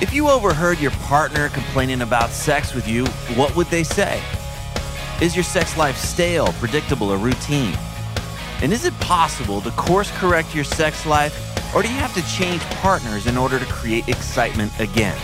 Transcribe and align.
If 0.00 0.14
you 0.14 0.28
overheard 0.28 0.78
your 0.78 0.92
partner 0.92 1.48
complaining 1.48 2.02
about 2.02 2.30
sex 2.30 2.72
with 2.72 2.86
you, 2.86 3.04
what 3.34 3.56
would 3.56 3.66
they 3.66 3.82
say? 3.82 4.22
Is 5.20 5.34
your 5.34 5.42
sex 5.42 5.76
life 5.76 5.96
stale, 5.96 6.52
predictable, 6.60 7.10
or 7.10 7.18
routine? 7.18 7.76
And 8.62 8.72
is 8.72 8.84
it 8.84 8.94
possible 9.00 9.60
to 9.60 9.72
course 9.72 10.12
correct 10.20 10.54
your 10.54 10.62
sex 10.62 11.04
life, 11.04 11.34
or 11.74 11.82
do 11.82 11.88
you 11.88 11.96
have 11.96 12.14
to 12.14 12.24
change 12.28 12.62
partners 12.76 13.26
in 13.26 13.36
order 13.36 13.58
to 13.58 13.64
create 13.64 14.08
excitement 14.08 14.70
again? 14.78 15.18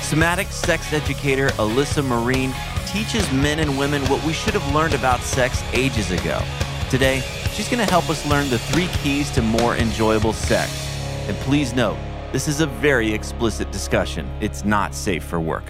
Somatic 0.00 0.48
sex 0.48 0.92
educator 0.92 1.50
Alyssa 1.50 2.04
Morin 2.04 2.52
teaches 2.88 3.30
men 3.30 3.60
and 3.60 3.78
women 3.78 4.02
what 4.06 4.24
we 4.24 4.32
should 4.32 4.54
have 4.54 4.74
learned 4.74 4.94
about 4.94 5.20
sex 5.20 5.62
ages 5.72 6.10
ago. 6.10 6.42
Today, 6.90 7.20
she's 7.52 7.68
going 7.68 7.78
to 7.78 7.90
help 7.92 8.10
us 8.10 8.26
learn 8.26 8.50
the 8.50 8.58
three 8.58 8.88
keys 9.04 9.30
to 9.30 9.40
more 9.40 9.76
enjoyable 9.76 10.32
sex. 10.32 10.72
And 11.28 11.36
please 11.38 11.74
note, 11.74 11.96
this 12.34 12.48
is 12.48 12.60
a 12.60 12.66
very 12.66 13.12
explicit 13.12 13.70
discussion. 13.70 14.28
It's 14.40 14.64
not 14.64 14.92
safe 14.92 15.22
for 15.22 15.38
work. 15.38 15.62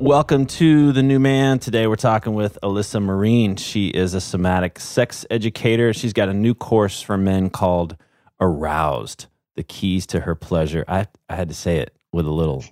Welcome 0.00 0.46
to 0.46 0.90
The 0.90 1.00
New 1.00 1.20
Man. 1.20 1.60
Today 1.60 1.86
we're 1.86 1.94
talking 1.94 2.34
with 2.34 2.58
Alyssa 2.60 3.00
Morin. 3.00 3.54
She 3.54 3.86
is 3.86 4.14
a 4.14 4.20
somatic 4.20 4.80
sex 4.80 5.24
educator. 5.30 5.92
She's 5.92 6.12
got 6.12 6.28
a 6.28 6.34
new 6.34 6.56
course 6.56 7.00
for 7.00 7.16
men 7.16 7.50
called 7.50 7.96
Aroused 8.40 9.26
The 9.54 9.62
Keys 9.62 10.08
to 10.08 10.18
Her 10.18 10.34
Pleasure. 10.34 10.84
I, 10.88 11.06
I 11.28 11.36
had 11.36 11.50
to 11.50 11.54
say 11.54 11.76
it 11.76 11.94
with 12.10 12.26
a 12.26 12.32
little 12.32 12.64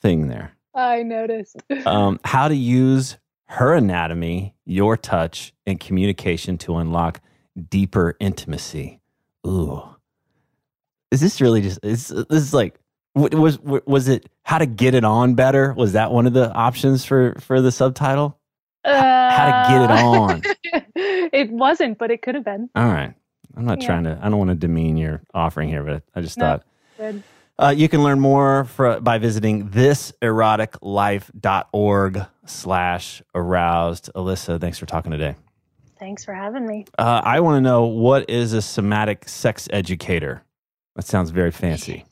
thing 0.00 0.28
there. 0.28 0.52
I 0.72 1.02
noticed. 1.02 1.56
Um, 1.84 2.20
how 2.24 2.46
to 2.46 2.54
use 2.54 3.18
her 3.46 3.74
anatomy, 3.74 4.54
your 4.66 4.96
touch, 4.96 5.52
and 5.66 5.80
communication 5.80 6.58
to 6.58 6.76
unlock 6.76 7.20
deeper 7.68 8.14
intimacy. 8.20 9.00
Ooh 9.44 9.96
is 11.10 11.20
this 11.20 11.40
really 11.40 11.60
just 11.60 11.80
is 11.82 12.08
this 12.08 12.26
is 12.30 12.54
like 12.54 12.78
was 13.14 13.58
was 13.60 14.08
it 14.08 14.28
how 14.42 14.58
to 14.58 14.66
get 14.66 14.94
it 14.94 15.04
on 15.04 15.34
better 15.34 15.72
was 15.74 15.92
that 15.92 16.12
one 16.12 16.26
of 16.26 16.32
the 16.32 16.52
options 16.52 17.04
for 17.04 17.36
for 17.40 17.60
the 17.60 17.72
subtitle 17.72 18.38
uh, 18.84 19.30
how 19.30 19.46
to 19.46 19.52
get 19.72 19.82
it 19.82 19.90
on 19.90 20.42
it 20.94 21.50
wasn't 21.50 21.98
but 21.98 22.10
it 22.10 22.22
could 22.22 22.34
have 22.34 22.44
been 22.44 22.68
all 22.74 22.86
right 22.86 23.14
i'm 23.56 23.64
not 23.64 23.80
yeah. 23.80 23.86
trying 23.86 24.04
to 24.04 24.18
i 24.22 24.28
don't 24.28 24.38
want 24.38 24.50
to 24.50 24.54
demean 24.54 24.96
your 24.96 25.20
offering 25.34 25.68
here 25.68 25.82
but 25.82 26.02
i 26.14 26.20
just 26.20 26.38
no, 26.38 26.60
thought. 26.98 27.14
Uh, 27.60 27.74
you 27.76 27.90
can 27.90 28.02
learn 28.02 28.18
more 28.18 28.64
for, 28.64 28.98
by 29.00 29.18
visiting 29.18 29.68
thiseroticlife.org 29.68 32.26
slash 32.46 33.22
aroused. 33.34 34.08
Alyssa, 34.14 34.58
thanks 34.58 34.78
for 34.78 34.86
talking 34.86 35.12
today. 35.12 35.36
Thanks 35.98 36.24
for 36.24 36.32
having 36.32 36.66
me. 36.66 36.86
Uh, 36.98 37.20
I 37.22 37.40
want 37.40 37.58
to 37.58 37.60
know 37.60 37.84
what 37.84 38.30
is 38.30 38.54
a 38.54 38.62
somatic 38.62 39.28
sex 39.28 39.68
educator? 39.70 40.42
That 41.00 41.06
sounds 41.06 41.30
very 41.30 41.50
fancy. 41.50 42.04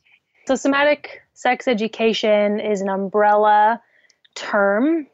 So, 0.47 0.54
somatic 0.54 1.21
sex 1.34 1.69
education 1.69 2.59
is 2.59 2.81
an 2.81 2.88
umbrella 2.88 3.82
term 4.34 5.06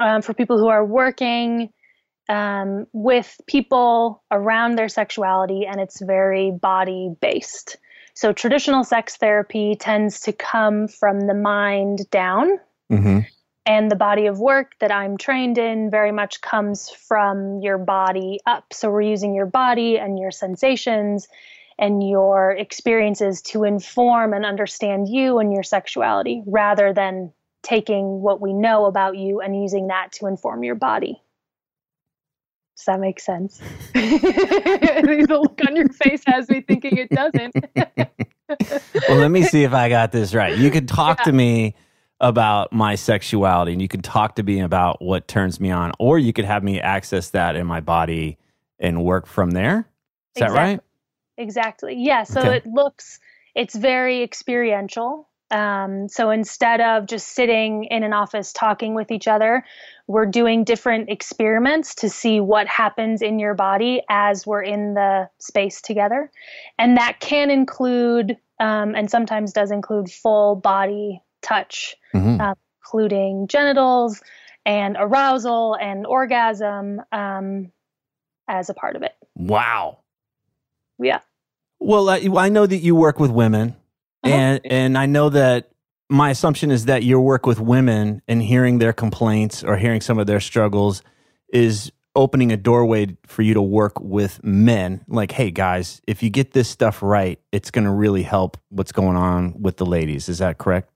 um, 0.00 0.22
for 0.22 0.34
people 0.34 0.58
who 0.58 0.66
are 0.66 0.84
working 0.84 1.72
um, 2.28 2.88
with 2.92 3.40
people 3.46 4.24
around 4.32 4.74
their 4.74 4.88
sexuality, 4.88 5.66
and 5.66 5.80
it's 5.80 6.02
very 6.02 6.50
body 6.50 7.10
based. 7.20 7.76
So, 8.14 8.32
traditional 8.32 8.82
sex 8.82 9.16
therapy 9.18 9.76
tends 9.78 10.18
to 10.22 10.32
come 10.32 10.88
from 10.88 11.28
the 11.28 11.34
mind 11.34 12.10
down. 12.10 12.58
Mm-hmm. 12.90 13.20
And 13.66 13.88
the 13.88 13.94
body 13.94 14.26
of 14.26 14.40
work 14.40 14.72
that 14.80 14.90
I'm 14.90 15.16
trained 15.16 15.58
in 15.58 15.92
very 15.92 16.10
much 16.10 16.40
comes 16.40 16.90
from 16.90 17.60
your 17.60 17.78
body 17.78 18.40
up. 18.46 18.72
So, 18.72 18.90
we're 18.90 19.02
using 19.02 19.32
your 19.32 19.46
body 19.46 19.96
and 19.96 20.18
your 20.18 20.32
sensations 20.32 21.28
and 21.78 22.08
your 22.08 22.52
experiences 22.52 23.42
to 23.42 23.64
inform 23.64 24.32
and 24.32 24.46
understand 24.46 25.08
you 25.08 25.38
and 25.38 25.52
your 25.52 25.62
sexuality 25.62 26.42
rather 26.46 26.92
than 26.92 27.32
taking 27.62 28.20
what 28.20 28.40
we 28.40 28.52
know 28.52 28.86
about 28.86 29.16
you 29.16 29.40
and 29.40 29.60
using 29.60 29.88
that 29.88 30.12
to 30.12 30.26
inform 30.26 30.62
your 30.62 30.74
body. 30.74 31.20
Does 32.76 32.84
that 32.86 33.00
make 33.00 33.20
sense? 33.20 33.60
the 33.94 35.26
look 35.28 35.60
on 35.66 35.76
your 35.76 35.88
face 35.88 36.22
has 36.26 36.48
me 36.48 36.60
thinking 36.60 36.98
it 36.98 37.08
doesn't. 37.08 37.54
well, 39.08 39.18
let 39.18 39.30
me 39.30 39.42
see 39.42 39.64
if 39.64 39.72
I 39.72 39.88
got 39.88 40.12
this 40.12 40.34
right. 40.34 40.56
You 40.56 40.70
could 40.70 40.86
talk 40.86 41.20
yeah. 41.20 41.24
to 41.24 41.32
me 41.32 41.74
about 42.20 42.72
my 42.72 42.94
sexuality 42.94 43.72
and 43.72 43.82
you 43.82 43.88
can 43.88 44.02
talk 44.02 44.36
to 44.36 44.42
me 44.42 44.60
about 44.60 45.02
what 45.02 45.26
turns 45.26 45.58
me 45.58 45.70
on, 45.70 45.92
or 45.98 46.18
you 46.18 46.32
could 46.32 46.44
have 46.44 46.62
me 46.62 46.80
access 46.80 47.30
that 47.30 47.56
in 47.56 47.66
my 47.66 47.80
body 47.80 48.38
and 48.78 49.02
work 49.02 49.26
from 49.26 49.52
there. 49.52 49.88
Is 50.34 50.42
exactly. 50.42 50.54
that 50.54 50.62
right? 50.62 50.80
Exactly. 51.38 51.94
Yeah. 51.96 52.24
So 52.24 52.40
okay. 52.40 52.56
it 52.56 52.66
looks, 52.66 53.18
it's 53.54 53.74
very 53.74 54.22
experiential. 54.22 55.28
Um, 55.50 56.08
so 56.08 56.30
instead 56.30 56.80
of 56.80 57.06
just 57.06 57.28
sitting 57.28 57.84
in 57.84 58.02
an 58.02 58.12
office 58.12 58.52
talking 58.52 58.94
with 58.94 59.12
each 59.12 59.28
other, 59.28 59.64
we're 60.08 60.26
doing 60.26 60.64
different 60.64 61.08
experiments 61.08 61.94
to 61.96 62.10
see 62.10 62.40
what 62.40 62.66
happens 62.66 63.22
in 63.22 63.38
your 63.38 63.54
body 63.54 64.02
as 64.08 64.44
we're 64.44 64.62
in 64.62 64.94
the 64.94 65.28
space 65.38 65.80
together. 65.80 66.32
And 66.78 66.96
that 66.96 67.20
can 67.20 67.50
include, 67.50 68.36
um, 68.58 68.96
and 68.96 69.08
sometimes 69.08 69.52
does 69.52 69.70
include, 69.70 70.10
full 70.10 70.56
body 70.56 71.22
touch, 71.42 71.94
mm-hmm. 72.12 72.40
uh, 72.40 72.54
including 72.82 73.46
genitals 73.46 74.20
and 74.64 74.96
arousal 74.98 75.76
and 75.80 76.06
orgasm 76.06 77.02
um, 77.12 77.70
as 78.48 78.68
a 78.68 78.74
part 78.74 78.96
of 78.96 79.02
it. 79.02 79.12
Wow. 79.36 79.98
Yeah. 80.98 81.20
Well, 81.78 82.08
I, 82.08 82.28
I 82.36 82.48
know 82.48 82.66
that 82.66 82.78
you 82.78 82.94
work 82.94 83.20
with 83.20 83.30
women, 83.30 83.76
uh-huh. 84.22 84.34
and 84.34 84.60
and 84.64 84.98
I 84.98 85.06
know 85.06 85.28
that 85.30 85.70
my 86.08 86.30
assumption 86.30 86.70
is 86.70 86.86
that 86.86 87.02
your 87.02 87.20
work 87.20 87.46
with 87.46 87.60
women 87.60 88.22
and 88.28 88.42
hearing 88.42 88.78
their 88.78 88.92
complaints 88.92 89.64
or 89.64 89.76
hearing 89.76 90.00
some 90.00 90.18
of 90.18 90.26
their 90.26 90.40
struggles 90.40 91.02
is 91.52 91.92
opening 92.14 92.50
a 92.50 92.56
doorway 92.56 93.16
for 93.26 93.42
you 93.42 93.54
to 93.54 93.62
work 93.62 94.00
with 94.00 94.42
men. 94.42 95.04
Like, 95.06 95.32
hey 95.32 95.50
guys, 95.50 96.00
if 96.06 96.22
you 96.22 96.30
get 96.30 96.52
this 96.52 96.68
stuff 96.68 97.02
right, 97.02 97.38
it's 97.52 97.70
going 97.70 97.84
to 97.84 97.90
really 97.90 98.22
help 98.22 98.56
what's 98.70 98.92
going 98.92 99.16
on 99.16 99.60
with 99.60 99.76
the 99.76 99.86
ladies. 99.86 100.28
Is 100.28 100.38
that 100.38 100.58
correct? 100.58 100.90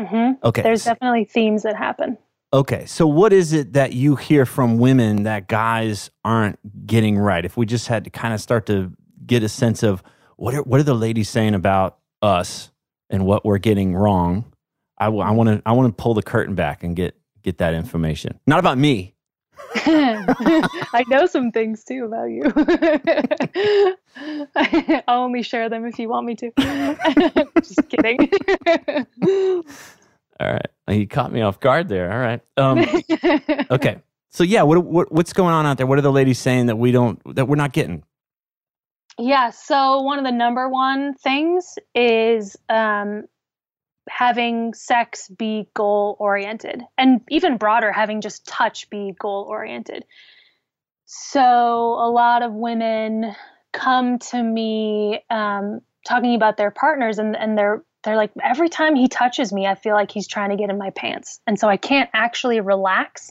Mm-hmm. 0.00 0.46
Okay. 0.46 0.62
There's 0.62 0.84
definitely 0.84 1.24
themes 1.24 1.64
that 1.64 1.76
happen. 1.76 2.16
Okay. 2.52 2.86
So, 2.86 3.06
what 3.06 3.32
is 3.32 3.52
it 3.52 3.74
that 3.74 3.92
you 3.92 4.16
hear 4.16 4.46
from 4.46 4.78
women 4.78 5.24
that 5.24 5.48
guys 5.48 6.10
aren't 6.24 6.58
getting 6.86 7.18
right? 7.18 7.44
If 7.44 7.56
we 7.56 7.66
just 7.66 7.88
had 7.88 8.04
to 8.04 8.10
kind 8.10 8.32
of 8.32 8.40
start 8.40 8.66
to 8.66 8.92
get 9.30 9.42
a 9.44 9.48
sense 9.48 9.82
of 9.82 10.02
what 10.36 10.54
are, 10.54 10.62
what 10.62 10.80
are 10.80 10.84
the 10.84 10.94
ladies 10.94 11.30
saying 11.30 11.54
about 11.54 11.98
us 12.20 12.70
and 13.08 13.24
what 13.24 13.44
we're 13.44 13.58
getting 13.58 13.94
wrong. 13.94 14.52
I 14.98 15.08
want 15.08 15.48
to 15.48 15.62
I 15.64 15.72
want 15.72 15.96
to 15.96 16.02
pull 16.02 16.12
the 16.12 16.22
curtain 16.22 16.54
back 16.54 16.82
and 16.82 16.94
get 16.94 17.16
get 17.42 17.56
that 17.58 17.72
information. 17.72 18.38
Not 18.46 18.58
about 18.58 18.76
me. 18.76 19.14
I 19.76 21.04
know 21.08 21.24
some 21.24 21.52
things 21.52 21.84
too 21.84 22.04
about 22.04 22.26
you. 22.26 22.42
I'll 25.08 25.22
only 25.22 25.42
share 25.42 25.70
them 25.70 25.86
if 25.86 25.98
you 25.98 26.10
want 26.10 26.26
me 26.26 26.36
to. 26.36 26.52
Just 27.56 27.88
kidding. 27.88 28.30
All 30.38 30.52
right, 30.52 30.68
he 30.86 31.06
caught 31.06 31.32
me 31.32 31.40
off 31.40 31.60
guard 31.60 31.88
there. 31.88 32.12
All 32.12 32.18
right. 32.18 32.42
Um, 32.58 32.86
okay. 33.70 34.02
So 34.28 34.44
yeah, 34.44 34.62
what, 34.62 34.84
what 34.84 35.10
what's 35.10 35.32
going 35.32 35.54
on 35.54 35.64
out 35.64 35.78
there? 35.78 35.86
What 35.86 35.98
are 35.98 36.02
the 36.02 36.12
ladies 36.12 36.38
saying 36.38 36.66
that 36.66 36.76
we 36.76 36.92
don't 36.92 37.18
that 37.34 37.48
we're 37.48 37.56
not 37.56 37.72
getting? 37.72 38.04
Yeah. 39.20 39.50
So 39.50 40.00
one 40.00 40.18
of 40.18 40.24
the 40.24 40.32
number 40.32 40.68
one 40.68 41.12
things 41.12 41.78
is 41.94 42.56
um, 42.70 43.24
having 44.08 44.72
sex 44.72 45.28
be 45.28 45.68
goal 45.74 46.16
oriented, 46.18 46.82
and 46.96 47.20
even 47.28 47.58
broader, 47.58 47.92
having 47.92 48.22
just 48.22 48.46
touch 48.46 48.88
be 48.88 49.14
goal 49.18 49.46
oriented. 49.48 50.06
So 51.04 51.42
a 51.42 52.10
lot 52.10 52.42
of 52.42 52.54
women 52.54 53.34
come 53.72 54.18
to 54.18 54.42
me 54.42 55.22
um, 55.28 55.80
talking 56.08 56.34
about 56.34 56.56
their 56.56 56.70
partners, 56.70 57.18
and 57.18 57.36
and 57.36 57.58
they're 57.58 57.84
they're 58.04 58.16
like 58.16 58.30
every 58.42 58.70
time 58.70 58.96
he 58.96 59.08
touches 59.08 59.52
me, 59.52 59.66
I 59.66 59.74
feel 59.74 59.94
like 59.94 60.10
he's 60.10 60.28
trying 60.28 60.48
to 60.48 60.56
get 60.56 60.70
in 60.70 60.78
my 60.78 60.90
pants, 60.90 61.40
and 61.46 61.60
so 61.60 61.68
I 61.68 61.76
can't 61.76 62.08
actually 62.14 62.60
relax 62.60 63.30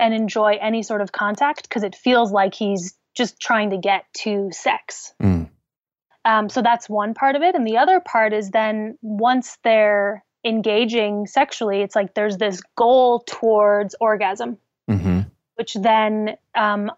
and 0.00 0.12
enjoy 0.12 0.58
any 0.60 0.82
sort 0.82 1.00
of 1.00 1.12
contact 1.12 1.62
because 1.62 1.84
it 1.84 1.94
feels 1.94 2.32
like 2.32 2.54
he's 2.54 2.97
just 3.18 3.40
trying 3.40 3.70
to 3.70 3.76
get 3.76 4.04
to 4.14 4.48
sex. 4.52 5.12
Mm. 5.22 5.50
Um, 6.24 6.48
so 6.48 6.62
that's 6.62 6.88
one 6.88 7.14
part 7.14 7.36
of 7.36 7.42
it. 7.42 7.54
And 7.54 7.66
the 7.66 7.78
other 7.78 8.00
part 8.00 8.32
is 8.32 8.50
then 8.50 8.96
once 9.02 9.58
they're 9.64 10.24
engaging 10.44 11.26
sexually, 11.26 11.82
it's 11.82 11.96
like 11.96 12.14
there's 12.14 12.38
this 12.38 12.60
goal 12.76 13.24
towards 13.26 13.94
orgasm, 14.00 14.58
mm-hmm. 14.90 15.20
which 15.56 15.74
then 15.74 16.36
um, 16.54 16.90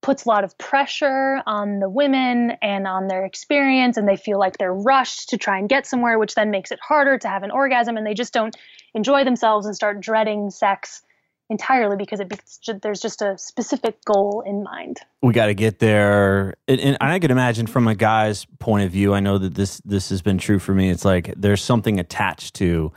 puts 0.00 0.24
a 0.24 0.28
lot 0.28 0.44
of 0.44 0.56
pressure 0.58 1.42
on 1.46 1.80
the 1.80 1.88
women 1.88 2.52
and 2.62 2.86
on 2.86 3.08
their 3.08 3.24
experience. 3.24 3.96
And 3.96 4.08
they 4.08 4.16
feel 4.16 4.38
like 4.38 4.58
they're 4.58 4.72
rushed 4.72 5.30
to 5.30 5.38
try 5.38 5.58
and 5.58 5.68
get 5.68 5.86
somewhere, 5.86 6.18
which 6.18 6.34
then 6.34 6.50
makes 6.50 6.70
it 6.70 6.78
harder 6.80 7.18
to 7.18 7.28
have 7.28 7.42
an 7.42 7.50
orgasm. 7.50 7.96
And 7.96 8.06
they 8.06 8.14
just 8.14 8.32
don't 8.32 8.56
enjoy 8.94 9.24
themselves 9.24 9.66
and 9.66 9.74
start 9.74 10.00
dreading 10.00 10.50
sex 10.50 11.02
entirely 11.50 11.96
because 11.96 12.20
it 12.20 12.82
there's 12.82 13.00
just 13.00 13.22
a 13.22 13.36
specific 13.38 14.04
goal 14.04 14.42
in 14.46 14.62
mind. 14.62 15.00
We 15.22 15.32
got 15.32 15.46
to 15.46 15.54
get 15.54 15.78
there, 15.78 16.54
and, 16.66 16.80
and, 16.80 16.96
I 17.00 17.18
can 17.18 17.30
imagine 17.30 17.66
from 17.66 17.88
a 17.88 17.94
guy's 17.94 18.44
point 18.58 18.84
of 18.84 18.92
view. 18.92 19.14
I 19.14 19.20
know 19.20 19.38
that 19.38 19.54
this 19.54 19.80
this 19.84 20.10
has 20.10 20.22
been 20.22 20.38
true 20.38 20.58
for 20.58 20.74
me. 20.74 20.90
It's 20.90 21.04
like 21.04 21.32
there's 21.36 21.62
something 21.62 21.98
attached 21.98 22.54
to 22.56 22.92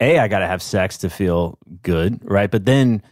a. 0.00 0.18
I 0.18 0.28
got 0.28 0.40
to 0.40 0.46
have 0.46 0.62
sex 0.62 0.98
to 0.98 1.10
feel 1.10 1.58
good, 1.82 2.20
right? 2.24 2.50
But 2.50 2.64
then 2.64 3.02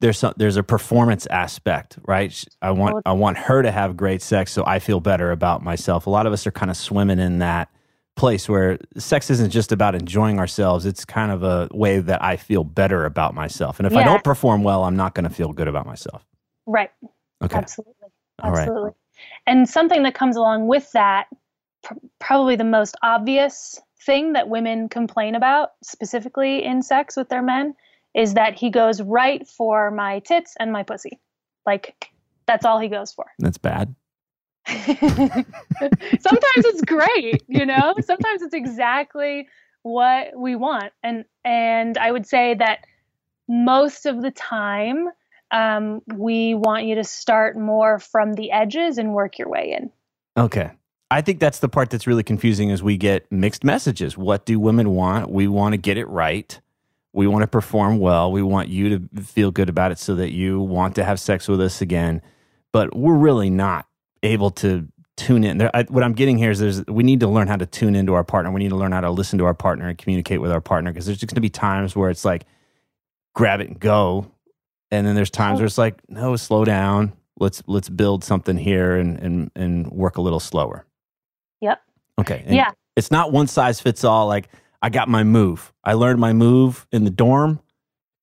there's 0.00 0.18
some, 0.18 0.34
there's 0.36 0.56
a 0.56 0.62
performance 0.62 1.26
aspect, 1.26 1.98
right? 2.06 2.44
I 2.62 2.70
want 2.72 3.02
I 3.06 3.12
want 3.12 3.38
her 3.38 3.62
to 3.62 3.70
have 3.70 3.96
great 3.96 4.22
sex 4.22 4.52
so 4.52 4.64
I 4.66 4.78
feel 4.78 5.00
better 5.00 5.30
about 5.30 5.62
myself. 5.62 6.06
A 6.06 6.10
lot 6.10 6.26
of 6.26 6.32
us 6.32 6.46
are 6.46 6.52
kind 6.52 6.70
of 6.70 6.76
swimming 6.76 7.18
in 7.18 7.38
that 7.38 7.70
place 8.18 8.48
where 8.48 8.78
sex 8.98 9.30
isn't 9.30 9.50
just 9.50 9.72
about 9.72 9.94
enjoying 9.94 10.38
ourselves. 10.38 10.84
It's 10.84 11.04
kind 11.04 11.32
of 11.32 11.42
a 11.42 11.68
way 11.72 12.00
that 12.00 12.22
I 12.22 12.36
feel 12.36 12.64
better 12.64 13.06
about 13.06 13.34
myself. 13.34 13.78
And 13.78 13.86
if 13.86 13.92
yeah. 13.92 14.00
I 14.00 14.04
don't 14.04 14.22
perform 14.22 14.62
well, 14.62 14.84
I'm 14.84 14.96
not 14.96 15.14
going 15.14 15.26
to 15.26 15.34
feel 15.34 15.52
good 15.52 15.68
about 15.68 15.86
myself. 15.86 16.26
Right. 16.66 16.90
Okay. 17.42 17.56
Absolutely. 17.56 17.94
Absolutely. 18.42 18.90
And 19.46 19.68
something 19.68 20.02
that 20.02 20.14
comes 20.14 20.36
along 20.36 20.66
with 20.66 20.92
that, 20.92 21.28
pr- 21.82 21.94
probably 22.18 22.56
the 22.56 22.64
most 22.64 22.96
obvious 23.02 23.80
thing 24.04 24.34
that 24.34 24.48
women 24.48 24.88
complain 24.88 25.34
about, 25.34 25.70
specifically 25.82 26.64
in 26.64 26.82
sex 26.82 27.16
with 27.16 27.28
their 27.28 27.42
men, 27.42 27.74
is 28.14 28.34
that 28.34 28.54
he 28.54 28.70
goes 28.70 29.00
right 29.00 29.46
for 29.46 29.90
my 29.90 30.18
tits 30.20 30.54
and 30.58 30.72
my 30.72 30.82
pussy. 30.82 31.18
Like, 31.66 32.10
that's 32.46 32.64
all 32.64 32.78
he 32.78 32.88
goes 32.88 33.12
for. 33.12 33.26
That's 33.38 33.58
bad. 33.58 33.94
Sometimes 36.20 36.64
it's 36.64 36.82
great, 36.82 37.42
you 37.48 37.64
know? 37.64 37.94
Sometimes 38.04 38.42
it's 38.42 38.54
exactly 38.54 39.48
what 39.82 40.36
we 40.36 40.56
want. 40.56 40.92
And 41.02 41.24
and 41.44 41.96
I 41.96 42.12
would 42.12 42.26
say 42.26 42.54
that 42.54 42.84
most 43.48 44.04
of 44.04 44.20
the 44.20 44.30
time 44.30 45.08
um, 45.50 46.02
we 46.14 46.54
want 46.54 46.84
you 46.84 46.96
to 46.96 47.04
start 47.04 47.56
more 47.56 47.98
from 47.98 48.34
the 48.34 48.50
edges 48.50 48.98
and 48.98 49.14
work 49.14 49.38
your 49.38 49.48
way 49.48 49.74
in. 49.78 49.90
Okay. 50.36 50.70
I 51.10 51.22
think 51.22 51.40
that's 51.40 51.60
the 51.60 51.70
part 51.70 51.88
that's 51.88 52.06
really 52.06 52.22
confusing 52.22 52.68
is 52.68 52.82
we 52.82 52.98
get 52.98 53.30
mixed 53.32 53.64
messages. 53.64 54.18
What 54.18 54.44
do 54.44 54.60
women 54.60 54.90
want? 54.90 55.30
We 55.30 55.48
want 55.48 55.72
to 55.72 55.78
get 55.78 55.96
it 55.96 56.06
right. 56.08 56.60
We 57.14 57.26
want 57.26 57.42
to 57.42 57.48
perform 57.48 57.98
well. 57.98 58.30
We 58.30 58.42
want 58.42 58.68
you 58.68 58.98
to 58.98 59.22
feel 59.22 59.50
good 59.50 59.70
about 59.70 59.90
it 59.90 59.98
so 59.98 60.14
that 60.16 60.32
you 60.32 60.60
want 60.60 60.94
to 60.96 61.04
have 61.04 61.18
sex 61.18 61.48
with 61.48 61.62
us 61.62 61.80
again. 61.80 62.20
But 62.72 62.94
we're 62.94 63.16
really 63.16 63.48
not 63.48 63.87
able 64.22 64.50
to 64.50 64.88
tune 65.18 65.44
in. 65.44 65.58
There, 65.58 65.70
I, 65.74 65.82
what 65.84 66.02
I'm 66.02 66.14
getting 66.14 66.38
here 66.38 66.50
is 66.50 66.60
there's 66.60 66.86
we 66.86 67.02
need 67.02 67.20
to 67.20 67.28
learn 67.28 67.48
how 67.48 67.56
to 67.56 67.66
tune 67.66 67.94
into 67.94 68.14
our 68.14 68.24
partner. 68.24 68.50
We 68.50 68.60
need 68.60 68.70
to 68.70 68.76
learn 68.76 68.92
how 68.92 69.02
to 69.02 69.10
listen 69.10 69.38
to 69.40 69.44
our 69.44 69.54
partner 69.54 69.88
and 69.88 69.98
communicate 69.98 70.40
with 70.40 70.50
our 70.50 70.60
partner 70.60 70.92
because 70.92 71.06
there's 71.06 71.18
just 71.18 71.30
going 71.30 71.36
to 71.36 71.40
be 71.42 71.50
times 71.50 71.94
where 71.94 72.08
it's 72.08 72.24
like 72.24 72.44
grab 73.34 73.60
it 73.60 73.68
and 73.68 73.78
go, 73.78 74.30
and 74.90 75.06
then 75.06 75.14
there's 75.14 75.30
times 75.30 75.58
oh. 75.58 75.60
where 75.60 75.66
it's 75.66 75.78
like 75.78 76.00
no, 76.08 76.36
slow 76.36 76.64
down. 76.64 77.12
Let's 77.38 77.62
let's 77.66 77.88
build 77.88 78.24
something 78.24 78.56
here 78.56 78.96
and 78.96 79.18
and 79.18 79.50
and 79.54 79.86
work 79.88 80.16
a 80.16 80.22
little 80.22 80.40
slower. 80.40 80.86
Yep. 81.60 81.82
Okay. 82.20 82.42
And 82.46 82.56
yeah. 82.56 82.70
It's 82.96 83.10
not 83.10 83.30
one 83.30 83.46
size 83.46 83.80
fits 83.80 84.02
all. 84.04 84.26
Like 84.26 84.48
I 84.82 84.90
got 84.90 85.08
my 85.08 85.24
move. 85.24 85.72
I 85.84 85.92
learned 85.92 86.20
my 86.20 86.32
move 86.32 86.86
in 86.92 87.04
the 87.04 87.10
dorm, 87.10 87.60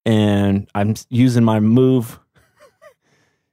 and 0.06 0.70
I'm 0.74 0.96
using 1.10 1.44
my 1.44 1.60
move 1.60 2.20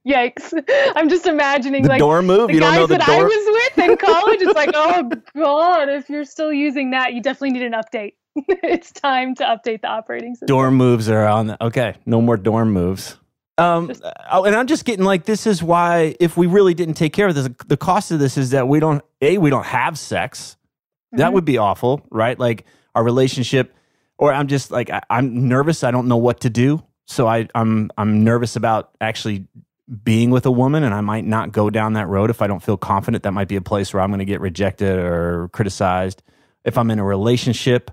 Yikes! 0.07 0.53
I'm 0.95 1.09
just 1.09 1.27
imagining 1.27 1.83
the 1.83 1.89
like 1.89 1.99
door 1.99 2.21
move. 2.21 2.47
The 2.47 2.55
you 2.55 2.59
guys 2.59 2.87
the 2.87 2.97
that 2.97 3.05
door? 3.05 3.15
I 3.15 3.23
was 3.23 3.71
with 3.75 3.89
in 3.89 3.97
college. 4.05 4.41
It's 4.41 4.53
like, 4.53 4.71
oh 4.73 5.09
god, 5.35 5.89
if 5.89 6.09
you're 6.09 6.25
still 6.25 6.51
using 6.51 6.91
that, 6.91 7.13
you 7.13 7.21
definitely 7.21 7.51
need 7.51 7.63
an 7.63 7.73
update. 7.73 8.13
it's 8.35 8.91
time 8.91 9.35
to 9.35 9.43
update 9.43 9.81
the 9.81 9.87
operating 9.87 10.33
system. 10.33 10.47
Dorm 10.47 10.75
moves 10.75 11.07
are 11.09 11.25
on. 11.27 11.47
The, 11.47 11.63
okay, 11.63 11.95
no 12.05 12.21
more 12.21 12.37
dorm 12.37 12.71
moves. 12.71 13.17
Um, 13.57 13.91
oh, 14.31 14.45
and 14.45 14.55
I'm 14.55 14.65
just 14.65 14.83
getting 14.83 15.05
like 15.05 15.25
this 15.25 15.45
is 15.45 15.61
why 15.61 16.15
if 16.19 16.35
we 16.35 16.47
really 16.47 16.73
didn't 16.73 16.95
take 16.95 17.13
care 17.13 17.27
of 17.27 17.35
this, 17.35 17.47
the 17.67 17.77
cost 17.77 18.11
of 18.11 18.19
this 18.19 18.37
is 18.37 18.49
that 18.49 18.67
we 18.67 18.79
don't 18.79 19.03
a 19.21 19.37
we 19.37 19.49
don't 19.49 19.65
have 19.65 19.99
sex. 19.99 20.57
Mm-hmm. 21.07 21.17
That 21.19 21.33
would 21.33 21.45
be 21.45 21.59
awful, 21.59 22.01
right? 22.09 22.37
Like 22.37 22.65
our 22.95 23.03
relationship, 23.03 23.73
or 24.17 24.33
I'm 24.33 24.47
just 24.47 24.71
like 24.71 24.89
I, 24.89 25.01
I'm 25.09 25.47
nervous. 25.47 25.83
I 25.83 25.91
don't 25.91 26.07
know 26.07 26.17
what 26.17 26.41
to 26.41 26.49
do, 26.49 26.83
so 27.05 27.27
I 27.27 27.47
I'm 27.53 27.91
I'm 27.95 28.23
nervous 28.23 28.55
about 28.55 28.89
actually 28.99 29.47
being 30.03 30.29
with 30.29 30.45
a 30.45 30.51
woman 30.51 30.83
and 30.83 30.93
I 30.93 31.01
might 31.01 31.25
not 31.25 31.51
go 31.51 31.69
down 31.69 31.93
that 31.93 32.07
road 32.07 32.29
if 32.29 32.41
I 32.41 32.47
don't 32.47 32.63
feel 32.63 32.77
confident. 32.77 33.23
That 33.23 33.33
might 33.33 33.47
be 33.47 33.55
a 33.55 33.61
place 33.61 33.93
where 33.93 34.01
I'm 34.01 34.09
going 34.09 34.19
to 34.19 34.25
get 34.25 34.41
rejected 34.41 34.97
or 34.97 35.49
criticized. 35.49 36.23
If 36.63 36.77
I'm 36.77 36.89
in 36.89 36.99
a 36.99 37.03
relationship, 37.03 37.91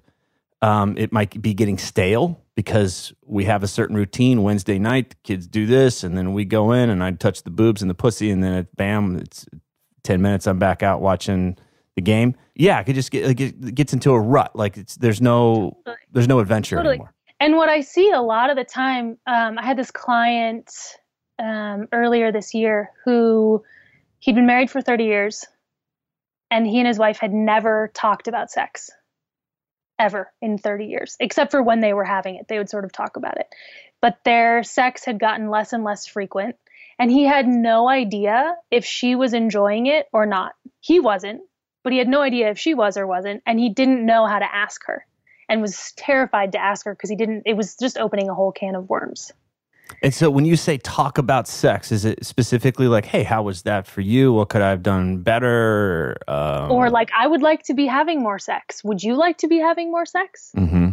um, 0.63 0.97
it 0.97 1.13
might 1.13 1.41
be 1.41 1.55
getting 1.55 1.79
stale 1.79 2.41
because 2.55 3.13
we 3.25 3.45
have 3.45 3.63
a 3.63 3.69
certain 3.69 3.97
routine. 3.97 4.43
Wednesday 4.43 4.79
night, 4.79 5.15
kids 5.25 5.47
do 5.47 5.67
this, 5.67 6.05
and 6.05 6.17
then 6.17 6.33
we 6.33 6.45
go 6.45 6.73
in 6.73 6.91
and 6.91 7.03
I 7.03 7.11
touch 7.13 7.43
the 7.43 7.51
boobs 7.51 7.83
and 7.83 7.91
the 7.91 7.95
pussy, 7.95 8.31
and 8.31 8.45
then 8.45 8.53
it, 8.53 8.77
bam, 8.77 9.17
it's 9.17 9.47
10 10.05 10.21
minutes, 10.21 10.47
I'm 10.47 10.59
back 10.59 10.83
out 10.83 11.01
watching 11.01 11.57
the 11.97 12.03
game. 12.03 12.37
Yeah, 12.55 12.79
I 12.79 12.83
could 12.83 12.95
just 12.95 13.11
get, 13.11 13.27
like, 13.27 13.41
it 13.41 13.75
gets 13.75 13.93
into 13.93 14.13
a 14.13 14.21
rut. 14.21 14.55
Like 14.55 14.77
it's, 14.77 14.97
there's 14.97 15.21
no, 15.21 15.79
there's 16.13 16.29
no 16.29 16.39
adventure 16.39 16.77
totally. 16.77 16.95
anymore. 16.95 17.15
And 17.41 17.57
what 17.57 17.71
I 17.71 17.81
see 17.81 18.11
a 18.11 18.21
lot 18.21 18.51
of 18.51 18.57
the 18.57 18.65
time, 18.65 19.17
um, 19.27 19.59
I 19.59 19.65
had 19.65 19.79
this 19.79 19.91
client 19.91 20.71
um, 21.41 21.89
earlier 21.93 22.31
this 22.31 22.55
year 22.55 22.91
who 23.05 23.65
he'd 24.19 24.35
been 24.35 24.47
married 24.47 24.71
for 24.71 24.81
30 24.81 25.05
years 25.05 25.47
and 26.51 26.67
he 26.67 26.79
and 26.79 26.87
his 26.87 26.99
wife 26.99 27.19
had 27.19 27.33
never 27.33 27.91
talked 27.95 28.29
about 28.29 28.51
sex 28.51 28.91
ever 29.99 30.33
in 30.41 30.59
30 30.59 30.87
years, 30.87 31.17
except 31.21 31.51
for 31.51 31.63
when 31.63 31.81
they 31.81 31.93
were 31.93 32.05
having 32.05 32.37
it. 32.37 32.49
They 32.49 32.59
would 32.59 32.71
sort 32.71 32.85
of 32.85 32.93
talk 32.93 33.17
about 33.17 33.39
it. 33.39 33.47
But 34.01 34.19
their 34.25 34.63
sex 34.63 35.05
had 35.05 35.21
gotten 35.21 35.51
less 35.51 35.73
and 35.73 35.85
less 35.85 36.07
frequent. 36.07 36.57
And 36.99 37.11
he 37.11 37.25
had 37.25 37.47
no 37.47 37.89
idea 37.89 38.57
if 38.71 38.85
she 38.85 39.15
was 39.15 39.33
enjoying 39.33 39.87
it 39.87 40.07
or 40.13 40.27
not. 40.27 40.53
He 40.81 41.01
wasn't, 41.01 41.43
but 41.83 41.93
he 41.93 41.99
had 41.99 42.09
no 42.09 42.21
idea 42.21 42.51
if 42.51 42.59
she 42.59 42.75
was 42.75 42.97
or 42.97 43.07
wasn't. 43.07 43.43
And 43.47 43.59
he 43.59 43.71
didn't 43.71 44.05
know 44.05 44.27
how 44.27 44.39
to 44.39 44.55
ask 44.55 44.85
her 44.87 45.07
and 45.49 45.63
was 45.63 45.93
terrified 45.97 46.53
to 46.53 46.59
ask 46.59 46.85
her 46.87 46.95
because 46.95 47.11
he 47.11 47.17
didn't, 47.17 47.43
it 47.47 47.57
was 47.57 47.77
just 47.77 47.99
opening 47.99 48.29
a 48.29 48.35
whole 48.35 48.53
can 48.53 48.75
of 48.75 48.89
worms. 48.89 49.33
And 50.03 50.15
so 50.15 50.31
when 50.31 50.45
you 50.45 50.57
say 50.57 50.79
talk 50.79 51.19
about 51.19 51.49
sex, 51.49 51.93
is 51.93 52.05
it 52.05 52.25
specifically 52.25 52.89
like, 52.89 53.05
hey, 53.05 53.23
how 53.23 53.43
was 53.43 53.63
that 53.63 53.87
for 53.87 54.01
you? 54.01 54.33
What 54.33 54.49
could 54.49 54.63
I 54.63 54.71
have 54.71 54.83
done 54.83 55.23
better? 55.23 56.17
Um, 56.29 56.71
or 56.71 56.91
like, 56.91 57.11
I 57.17 57.27
would 57.27 57.43
like 57.43 57.63
to 57.65 57.75
be 57.75 57.87
having 57.87 58.23
more 58.23 58.39
sex. 58.39 58.83
Would 58.85 59.03
you 59.03 59.15
like 59.15 59.39
to 59.39 59.49
be 59.49 59.59
having 59.59 59.91
more 59.91 60.07
sex? 60.07 60.51
Mm-hmm. 60.57 60.91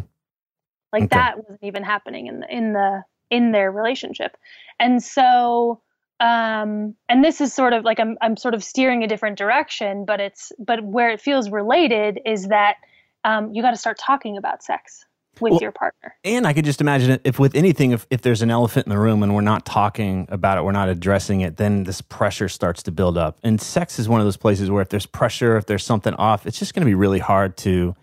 Like 0.94 1.04
okay. 1.04 1.10
that 1.12 1.38
wasn't 1.38 1.63
even 1.63 1.84
happening 1.84 2.27
in 2.27 2.39
the 2.39 2.56
in 2.56 2.74
the 2.74 3.04
in 3.30 3.51
their 3.51 3.72
relationship. 3.72 4.38
And 4.80 5.04
so 5.04 5.82
um, 6.20 6.96
and 7.10 7.24
this 7.24 7.42
is 7.42 7.54
sort 7.54 7.74
of 7.74 7.84
like 7.84 8.00
I'm 8.00 8.18
I'm 8.22 8.38
sort 8.38 8.54
of 8.54 8.63
steering 8.63 9.04
a 9.04 9.08
different 9.08 9.38
direction, 9.38 10.06
but 10.06 10.20
it's 10.20 10.51
but 10.58 10.84
where 10.84 11.10
it 11.10 11.22
feels 11.22 11.50
related 11.50 12.20
is 12.25 12.48
that 12.48 12.77
um, 13.24 13.54
you 13.54 13.62
got 13.62 13.72
to 13.72 13.77
start 13.77 13.98
talking 14.00 14.38
about 14.38 14.63
sex 14.63 15.06
with 15.41 15.51
well, 15.51 15.60
your 15.62 15.72
partner. 15.72 16.15
And 16.24 16.46
I 16.46 16.53
could 16.53 16.65
just 16.65 16.82
imagine 16.82 17.12
it 17.12 17.22
if 17.24 17.39
with 17.39 17.56
anything, 17.56 17.91
if, 17.91 18.06
if 18.10 18.22
there's 18.22 18.41
an 18.41 18.51
elephant 18.51 18.88
in 18.88 18.89
the 18.89 19.00
room 19.00 19.24
and 19.24 19.34
we're 19.34 19.41
not 19.41 19.65
talking 19.65 20.27
about 20.29 20.58
it, 20.58 20.63
we're 20.63 20.72
not 20.72 20.89
addressing 20.89 21.41
it, 21.41 21.58
then 21.58 21.84
this 21.84 22.01
pressure 22.01 22.50
starts 22.50 22.84
to 22.84 22.91
build 22.91 23.17
up. 23.17 23.39
And 23.44 23.60
sex 23.60 24.00
is 24.00 24.10
one 24.10 24.20
of 24.20 24.25
those 24.25 24.38
places 24.38 24.70
where 24.70 24.82
if 24.82 24.89
there's 24.89 25.06
pressure, 25.06 25.58
if 25.58 25.65
there's 25.65 25.84
something 25.84 26.13
off, 26.15 26.46
it's 26.46 26.60
just 26.60 26.74
going 26.74 26.82
to 26.82 26.89
be 26.89 26.96
really 26.96 27.20
hard 27.20 27.58
to 27.58 27.96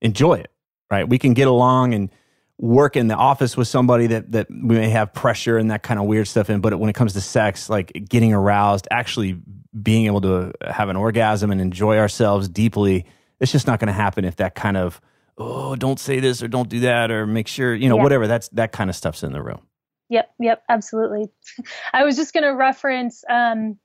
enjoy 0.00 0.34
it, 0.34 0.50
right? 0.90 1.08
We 1.08 1.18
can 1.18 1.34
get 1.34 1.48
along 1.48 1.94
and 1.94 2.10
work 2.58 2.96
in 2.96 3.06
the 3.06 3.14
office 3.14 3.56
with 3.56 3.68
somebody 3.68 4.08
that 4.08 4.32
that 4.32 4.50
we 4.50 4.74
may 4.74 4.88
have 4.88 5.14
pressure 5.14 5.58
and 5.58 5.70
that 5.70 5.84
kind 5.84 6.00
of 6.00 6.06
weird 6.06 6.26
stuff 6.26 6.50
in 6.50 6.60
but 6.60 6.76
when 6.78 6.90
it 6.90 6.92
comes 6.92 7.12
to 7.12 7.20
sex 7.20 7.70
like 7.70 7.92
getting 8.08 8.32
aroused 8.32 8.88
actually 8.90 9.40
being 9.80 10.06
able 10.06 10.20
to 10.20 10.52
have 10.68 10.88
an 10.88 10.96
orgasm 10.96 11.52
and 11.52 11.60
enjoy 11.60 11.96
ourselves 11.96 12.48
deeply 12.48 13.06
it's 13.38 13.52
just 13.52 13.68
not 13.68 13.78
going 13.78 13.86
to 13.86 13.92
happen 13.92 14.24
if 14.24 14.34
that 14.36 14.56
kind 14.56 14.76
of 14.76 15.00
oh 15.38 15.76
don't 15.76 15.98
say 15.98 16.20
this 16.20 16.42
or 16.42 16.48
don't 16.48 16.68
do 16.68 16.80
that 16.80 17.10
or 17.10 17.26
make 17.26 17.48
sure 17.48 17.74
you 17.74 17.88
know 17.88 17.96
yeah. 17.96 18.02
whatever 18.02 18.26
that's 18.26 18.48
that 18.50 18.72
kind 18.72 18.90
of 18.90 18.96
stuff's 18.96 19.22
in 19.22 19.32
the 19.32 19.42
room 19.42 19.60
yep 20.08 20.30
yep 20.38 20.62
absolutely 20.68 21.28
i 21.92 22.04
was 22.04 22.16
just 22.16 22.32
going 22.34 22.44
to 22.44 22.54
reference 22.54 23.24
um 23.30 23.78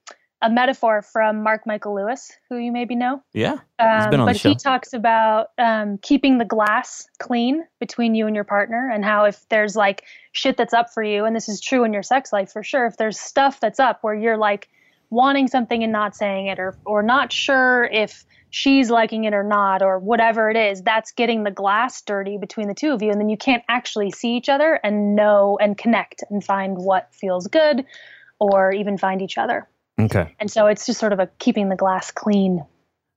a 0.43 0.49
metaphor 0.49 1.01
from 1.01 1.41
Mark 1.41 1.65
Michael 1.65 1.95
Lewis, 1.95 2.29
who 2.49 2.57
you 2.57 2.71
maybe 2.71 2.95
know. 2.95 3.23
Yeah, 3.33 3.59
um, 3.79 4.25
but 4.25 4.35
he 4.35 4.55
talks 4.55 4.91
about 4.91 5.47
um, 5.57 5.97
keeping 5.99 6.37
the 6.37 6.45
glass 6.45 7.07
clean 7.19 7.63
between 7.79 8.13
you 8.13 8.27
and 8.27 8.35
your 8.35 8.43
partner, 8.43 8.91
and 8.93 9.05
how 9.05 9.23
if 9.23 9.47
there's 9.47 9.77
like 9.77 10.03
shit 10.33 10.57
that's 10.57 10.73
up 10.73 10.93
for 10.93 11.01
you, 11.01 11.23
and 11.23 11.33
this 11.33 11.47
is 11.47 11.61
true 11.61 11.85
in 11.85 11.93
your 11.93 12.03
sex 12.03 12.33
life 12.33 12.51
for 12.51 12.61
sure, 12.61 12.85
if 12.85 12.97
there's 12.97 13.17
stuff 13.17 13.61
that's 13.61 13.79
up 13.79 13.99
where 14.01 14.13
you're 14.13 14.37
like 14.37 14.67
wanting 15.09 15.47
something 15.47 15.81
and 15.81 15.93
not 15.93 16.13
saying 16.13 16.47
it, 16.47 16.59
or 16.59 16.77
or 16.85 17.01
not 17.01 17.31
sure 17.31 17.85
if 17.85 18.25
she's 18.53 18.91
liking 18.91 19.23
it 19.23 19.33
or 19.33 19.43
not, 19.43 19.81
or 19.81 19.97
whatever 19.97 20.47
it 20.51 20.55
is, 20.55 20.83
that's 20.83 21.11
getting 21.11 21.43
the 21.43 21.49
glass 21.49 22.01
dirty 22.03 22.37
between 22.37 22.67
the 22.67 22.75
two 22.75 22.91
of 22.91 23.01
you, 23.01 23.09
and 23.09 23.19
then 23.19 23.27
you 23.27 23.37
can't 23.37 23.63
actually 23.67 24.11
see 24.11 24.35
each 24.37 24.47
other 24.47 24.79
and 24.83 25.15
know 25.15 25.57
and 25.59 25.75
connect 25.75 26.23
and 26.29 26.43
find 26.43 26.77
what 26.77 27.09
feels 27.13 27.47
good, 27.47 27.83
or 28.39 28.71
even 28.71 28.97
find 28.97 29.21
each 29.23 29.39
other. 29.39 29.67
Okay. 29.99 30.35
And 30.39 30.51
so 30.51 30.67
it's 30.67 30.85
just 30.85 30.99
sort 30.99 31.13
of 31.13 31.19
a 31.19 31.27
keeping 31.39 31.69
the 31.69 31.75
glass 31.75 32.11
clean. 32.11 32.63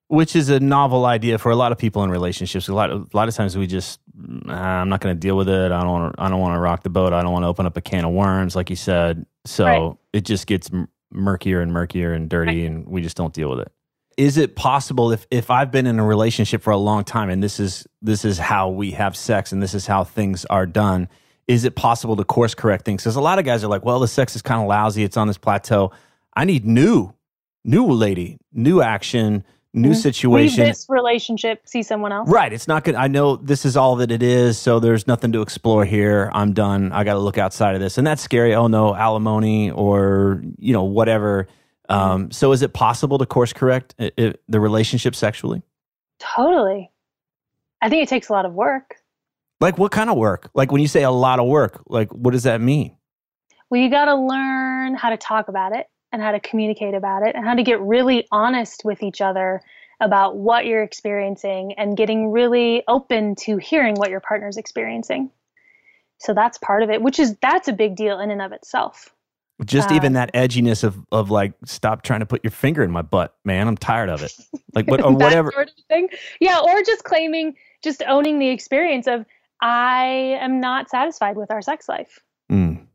Which 0.09 0.37
is 0.37 0.49
a 0.49 0.59
novel 0.59 1.05
idea 1.05 1.37
for 1.37 1.51
a 1.51 1.57
lot 1.57 1.71
of 1.73 1.79
people 1.79 2.03
in 2.05 2.11
relationships. 2.11 2.69
A 2.69 2.75
lot, 2.75 2.91
of, 2.91 3.13
a 3.13 3.17
lot 3.17 3.29
of 3.29 3.35
times 3.35 3.59
we 3.59 3.67
just, 3.67 4.01
I'm 4.49 4.89
not 4.89 5.01
going 5.01 5.15
to 5.15 5.19
deal 5.19 5.37
with 5.37 5.49
it. 5.49 5.73
I 5.73 5.81
don't 5.81 5.91
want 5.91 6.17
to, 6.17 6.23
I 6.23 6.29
don't 6.29 6.41
want 6.41 6.55
to 6.55 6.61
rock 6.61 6.83
the 6.83 6.91
boat. 6.91 7.13
I 7.13 7.23
don't 7.23 7.33
want 7.33 7.43
to 7.43 7.49
open 7.49 7.67
up 7.67 7.77
a 7.77 7.81
can 7.81 8.05
of 8.05 8.13
worms, 8.13 8.55
like 8.55 8.71
you 8.71 8.77
said. 8.77 9.27
So 9.45 9.65
right. 9.65 9.97
it 10.13 10.25
just 10.25 10.47
gets 10.47 10.71
murkier 11.11 11.61
and 11.61 11.73
murkier 11.73 12.13
and 12.13 12.29
dirty, 12.31 12.63
right. 12.63 12.71
and 12.71 12.87
we 12.87 13.03
just 13.03 13.17
don't 13.17 13.35
deal 13.35 13.51
with 13.51 13.61
it. 13.61 13.73
Is 14.17 14.39
it 14.39 14.57
possible 14.57 15.13
if, 15.13 15.27
if 15.31 15.51
I've 15.51 15.71
been 15.71 15.87
in 15.87 15.99
a 15.99 16.05
relationship 16.05 16.63
for 16.63 16.71
a 16.73 16.79
long 16.79 17.05
time 17.05 17.29
and 17.29 17.43
this 17.43 17.61
is 17.61 17.87
this 18.01 18.25
is 18.25 18.39
how 18.39 18.71
we 18.71 18.93
have 18.93 19.17
sex 19.17 19.53
and 19.53 19.63
this 19.63 19.75
is 19.75 19.87
how 19.87 20.05
things 20.05 20.45
are 20.47 20.67
done? 20.67 21.09
Is 21.47 21.65
it 21.65 21.77
possible 21.77 22.17
to 22.17 22.25
course 22.25 22.55
correct 22.55 22.85
things? 22.85 23.03
Because 23.03 23.17
a 23.17 23.21
lot 23.21 23.39
of 23.39 23.45
guys 23.45 23.63
are 23.63 23.69
like, 23.69 23.85
well, 23.85 24.01
the 24.01 24.09
sex 24.09 24.35
is 24.35 24.43
kind 24.43 24.61
of 24.61 24.69
lousy. 24.69 25.05
It's 25.05 25.17
on 25.17 25.27
this 25.27 25.39
plateau. 25.39 25.93
I 26.35 26.45
need 26.45 26.65
new, 26.65 27.13
new 27.65 27.87
lady, 27.87 28.39
new 28.53 28.81
action, 28.81 29.45
new 29.77 29.91
mm-hmm. 29.91 29.99
situation. 29.99 30.65
Leave 30.65 30.75
this 30.75 30.87
relationship, 30.89 31.69
see 31.69 31.83
someone 31.83 32.11
else. 32.11 32.29
Right. 32.29 32.53
It's 32.53 32.67
not 32.67 32.85
good. 32.85 32.95
I 32.95 33.09
know 33.09 33.37
this 33.37 33.65
is 33.65 33.77
all 33.77 33.97
that 33.97 34.11
it 34.11 34.23
is, 34.23 34.59
so 34.59 34.81
there's 34.81 35.07
nothing 35.07 35.33
to 35.33 35.43
explore 35.43 35.85
here. 35.85 36.31
I'm 36.33 36.55
done. 36.55 36.91
I 36.93 37.05
got 37.05 37.15
to 37.15 37.21
look 37.21 37.39
outside 37.39 37.75
of 37.75 37.81
this, 37.81 37.99
and 37.99 38.07
that's 38.07 38.23
scary. 38.23 38.55
Oh 38.55 38.67
no, 38.67 38.95
alimony 38.95 39.71
or 39.71 40.43
you 40.59 40.73
know 40.73 40.85
whatever. 40.85 41.47
Um, 41.89 42.31
so 42.31 42.53
is 42.53 42.63
it 42.63 42.73
possible 42.73 43.19
to 43.19 43.27
course 43.27 43.53
correct 43.53 43.95
it, 43.99 44.15
it, 44.17 44.43
the 44.49 44.61
relationship 44.61 45.15
sexually? 45.15 45.63
Totally. 46.19 46.91
I 47.83 47.89
think 47.89 48.03
it 48.03 48.09
takes 48.09 48.29
a 48.29 48.33
lot 48.33 48.47
of 48.47 48.53
work. 48.53 48.97
Like 49.61 49.79
what 49.79 49.93
kind 49.93 50.11
of 50.11 50.17
work? 50.17 50.51
Like 50.55 50.73
when 50.73 50.81
you 50.81 50.89
say 50.89 51.03
a 51.03 51.11
lot 51.11 51.39
of 51.39 51.47
work, 51.47 51.83
like 51.87 52.13
what 52.13 52.33
does 52.33 52.43
that 52.45 52.61
mean? 52.61 52.97
Well, 53.71 53.81
you 53.81 53.91
got 53.91 54.07
to 54.07 54.15
learn 54.15 54.95
how 54.95 55.11
to 55.11 55.17
talk 55.17 55.49
about 55.49 55.75
it 55.75 55.87
and 56.13 56.23
how 56.23 56.33
to 56.33 56.41
communicate 56.41 56.95
about 56.95 57.27
it 57.27 57.35
and 57.35 57.45
how 57.45 57.55
to 57.55 57.63
get 57.63 57.81
really 57.81 58.27
honest 58.31 58.83
with 58.85 59.03
each 59.03 59.21
other 59.21 59.61
about 60.01 60.37
what 60.37 60.67
you're 60.67 60.83
experiencing 60.83 61.73
and 61.79 61.97
getting 61.97 62.31
really 62.31 62.83
open 62.87 63.35
to 63.35 63.57
hearing 63.57 63.95
what 63.95 64.11
your 64.11 64.21
partner's 64.21 64.57
experiencing. 64.57 65.31
So 66.19 66.35
that's 66.35 66.59
part 66.59 66.83
of 66.83 66.91
it, 66.91 67.03
which 67.03 67.19
is 67.19 67.37
that's 67.41 67.69
a 67.69 67.73
big 67.73 67.97
deal 67.97 68.21
in 68.21 68.31
and 68.31 68.43
of 68.43 68.53
itself. 68.53 69.11
Just 69.65 69.91
uh, 69.91 69.95
even 69.95 70.13
that 70.15 70.33
edginess 70.35 70.85
of 70.85 70.99
of 71.13 71.31
like 71.31 71.55
stop 71.65 72.03
trying 72.03 72.21
to 72.21 72.27
put 72.27 72.45
your 72.45 72.51
finger 72.51 72.83
in 72.83 72.91
my 72.91 73.03
butt, 73.03 73.35
man. 73.45 73.69
I'm 73.69 73.77
tired 73.77 74.11
of 74.11 74.23
it. 74.23 74.33
Like 74.75 74.89
what 74.89 75.03
or 75.03 75.15
whatever. 75.15 75.51
Sort 75.53 75.69
of 75.69 75.85
thing. 75.89 76.11
Yeah, 76.39 76.59
or 76.59 76.83
just 76.83 77.03
claiming 77.03 77.57
just 77.83 78.03
owning 78.07 78.39
the 78.39 78.51
experience 78.51 79.07
of 79.07 79.25
I 79.63 80.37
am 80.39 80.61
not 80.61 80.91
satisfied 80.91 81.39
with 81.39 81.51
our 81.51 81.63
sex 81.63 81.89
life. 81.89 82.21
Mm 82.53 82.87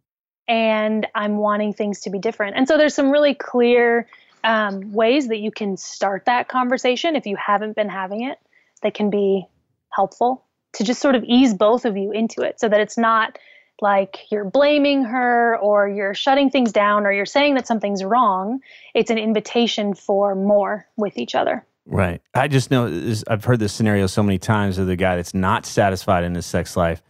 and 0.51 1.07
I'm 1.15 1.37
wanting 1.37 1.71
things 1.71 2.01
to 2.01 2.09
be 2.09 2.19
different. 2.19 2.57
And 2.57 2.67
so 2.67 2.77
there's 2.77 2.93
some 2.93 3.09
really 3.09 3.33
clear 3.33 4.05
um, 4.43 4.91
ways 4.91 5.29
that 5.29 5.37
you 5.37 5.49
can 5.49 5.77
start 5.77 6.25
that 6.25 6.49
conversation 6.49 7.15
if 7.15 7.25
you 7.25 7.37
haven't 7.37 7.77
been 7.77 7.87
having 7.87 8.25
it 8.25 8.37
that 8.81 8.93
can 8.93 9.09
be 9.09 9.47
helpful 9.93 10.43
to 10.73 10.83
just 10.83 10.99
sort 10.99 11.15
of 11.15 11.23
ease 11.23 11.53
both 11.53 11.85
of 11.85 11.95
you 11.95 12.11
into 12.11 12.41
it 12.41 12.59
so 12.59 12.67
that 12.67 12.81
it's 12.81 12.97
not 12.97 13.39
like 13.81 14.31
you're 14.31 14.45
blaming 14.45 15.03
her 15.03 15.57
or 15.57 15.87
you're 15.87 16.13
shutting 16.13 16.49
things 16.49 16.71
down 16.71 17.05
or 17.05 17.11
you're 17.11 17.25
saying 17.25 17.55
that 17.55 17.67
something's 17.67 18.03
wrong. 18.03 18.61
It's 18.93 19.09
an 19.09 19.17
invitation 19.17 19.93
for 19.93 20.35
more 20.35 20.87
with 20.97 21.17
each 21.17 21.35
other. 21.35 21.65
Right. 21.85 22.21
I 22.33 22.47
just 22.47 22.69
know 22.69 23.13
I've 23.27 23.43
heard 23.43 23.59
this 23.59 23.73
scenario 23.73 24.07
so 24.07 24.21
many 24.21 24.37
times 24.37 24.77
of 24.77 24.87
the 24.87 24.95
guy 24.95 25.15
that's 25.15 25.33
not 25.33 25.65
satisfied 25.65 26.23
in 26.23 26.35
his 26.35 26.45
sex 26.45 26.77
life, 26.77 27.01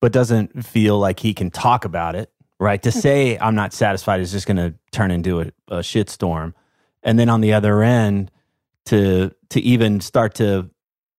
but 0.00 0.12
doesn't 0.12 0.64
feel 0.64 0.98
like 0.98 1.20
he 1.20 1.32
can 1.32 1.50
talk 1.50 1.84
about 1.84 2.16
it 2.16 2.30
right? 2.58 2.82
To 2.82 2.90
hmm. 2.90 2.98
say 2.98 3.38
I'm 3.38 3.54
not 3.54 3.72
satisfied 3.72 4.20
is 4.20 4.32
just 4.32 4.46
going 4.46 4.56
to 4.56 4.74
turn 4.90 5.10
into 5.10 5.40
a, 5.40 5.46
a 5.68 5.78
shitstorm. 5.78 6.54
And 7.02 7.18
then 7.18 7.28
on 7.28 7.40
the 7.40 7.52
other 7.52 7.82
end, 7.82 8.30
to 8.86 9.32
to 9.50 9.60
even 9.60 10.00
start 10.00 10.36
to 10.36 10.70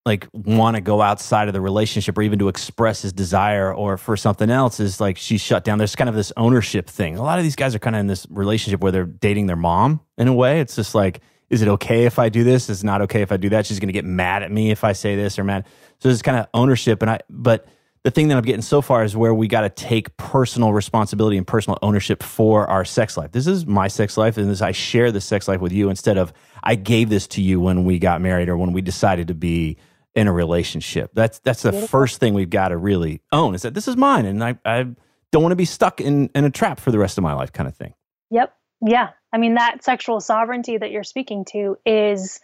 like 0.08 0.28
want 0.34 0.76
to 0.76 0.82
go 0.82 1.02
outside 1.02 1.48
of 1.48 1.54
the 1.54 1.62
relationship 1.62 2.18
or 2.18 2.24
even 2.24 2.40
to 2.40 2.48
express 2.48 3.04
his 3.04 3.14
desire 3.14 3.74
or 3.74 3.98
for 3.98 4.18
something 4.18 4.50
else 4.50 4.80
is 4.80 5.00
like 5.00 5.18
she's 5.18 5.42
shut 5.42 5.64
down. 5.64 5.78
There's 5.78 5.96
kind 5.96 6.10
of 6.10 6.16
this 6.16 6.34
ownership 6.38 6.90
thing. 6.90 7.18
A 7.18 7.24
lot 7.24 7.38
of 7.38 7.44
these 7.44 7.56
guys 7.56 7.76
are 7.76 7.80
kind 7.80 7.96
of 7.96 8.00
in 8.00 8.08
this 8.08 8.26
relationship 8.30 8.82
where 8.82 8.92
they're 8.92 9.06
dating 9.06 9.46
their 9.46 9.56
mom 9.56 10.02
in 10.18 10.28
a 10.28 10.34
way. 10.34 10.62
It's 10.62 10.76
just 10.76 10.96
like, 10.96 11.22
is 11.50 11.62
it 11.62 11.68
okay 11.68 12.06
if 12.06 12.18
I 12.18 12.30
do 12.30 12.44
this? 12.44 12.70
Is 12.70 12.84
not 12.84 13.02
okay 13.04 13.22
if 13.22 13.32
I 13.32 13.38
do 13.38 13.50
that? 13.50 13.66
She's 13.66 13.80
going 13.80 13.90
to 13.90 13.94
get 13.94 14.06
mad 14.06 14.44
at 14.44 14.52
me 14.52 14.72
if 14.72 14.84
I 14.84 14.94
say 14.94 15.16
this 15.16 15.38
or 15.38 15.44
mad. 15.44 15.66
So 16.00 16.10
there's 16.10 16.22
kind 16.22 16.38
of 16.38 16.48
ownership. 16.54 17.02
And 17.02 17.12
I, 17.12 17.20
but 17.30 17.68
the 18.04 18.12
thing 18.12 18.30
that 18.30 18.38
I'm 18.38 18.44
getting 18.44 18.62
so 18.62 18.82
far 18.82 19.04
is 19.04 19.18
where 19.18 19.34
we 19.34 19.50
got 19.50 19.62
to 19.62 19.70
take 19.70 20.16
personal 20.16 20.72
responsibility 20.72 21.36
and 21.36 21.46
personal 21.46 21.78
ownership 21.82 22.24
for 22.24 22.66
our 22.70 22.86
sex 22.86 23.18
life. 23.18 23.34
This 23.34 23.48
is 23.48 23.66
my 23.66 23.90
sex 23.90 24.16
life, 24.16 24.38
and 24.38 24.50
this 24.50 24.62
I 24.62 24.72
share 24.72 25.12
this 25.12 25.26
sex 25.26 25.48
life 25.48 25.60
with 25.60 25.74
you 25.74 25.90
instead 25.90 26.18
of 26.18 26.32
I 26.64 26.76
gave 26.76 27.10
this 27.10 27.28
to 27.28 27.42
you 27.42 27.60
when 27.60 27.84
we 27.84 28.00
got 28.00 28.22
married 28.22 28.48
or 28.48 28.56
when 28.56 28.72
we 28.72 28.82
decided 28.82 29.28
to 29.28 29.34
be 29.34 29.78
in 30.16 30.28
a 30.28 30.34
relationship. 30.34 31.12
That's 31.14 31.40
that's 31.40 31.62
the 31.62 31.72
Beautiful. 31.72 31.88
first 31.88 32.20
thing 32.20 32.34
we've 32.34 32.50
got 32.50 32.70
to 32.70 32.78
really 32.78 33.22
own 33.32 33.56
is 33.56 33.62
that 33.62 33.74
this 33.74 33.88
is 33.88 33.96
mine, 33.96 34.26
and 34.26 34.44
I 34.44 34.58
I 34.66 34.88
don't 35.32 35.44
want 35.44 35.52
to 35.52 35.58
be 35.58 35.66
stuck 35.66 36.02
in 36.02 36.30
in 36.34 36.46
a 36.46 36.50
trap 36.50 36.80
for 36.80 36.92
the 36.92 37.00
rest 37.00 37.18
of 37.18 37.24
my 37.24 37.34
life, 37.34 37.52
kind 37.52 37.68
of 37.68 37.76
thing. 37.76 37.94
Yep. 38.32 38.54
Yeah. 38.86 39.10
I 39.34 39.38
mean 39.38 39.56
that 39.56 39.84
sexual 39.84 40.20
sovereignty 40.20 40.78
that 40.78 40.92
you're 40.92 41.04
speaking 41.04 41.46
to 41.52 41.78
is 41.86 42.40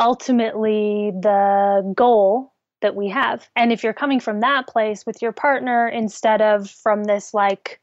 ultimately 0.00 1.12
the 1.20 1.92
goal 1.96 2.52
that 2.82 2.94
we 2.94 3.08
have. 3.08 3.48
And 3.56 3.72
if 3.72 3.82
you're 3.82 3.94
coming 3.94 4.20
from 4.20 4.40
that 4.40 4.66
place 4.68 5.06
with 5.06 5.22
your 5.22 5.32
partner 5.32 5.88
instead 5.88 6.42
of 6.42 6.68
from 6.68 7.04
this 7.04 7.32
like 7.32 7.80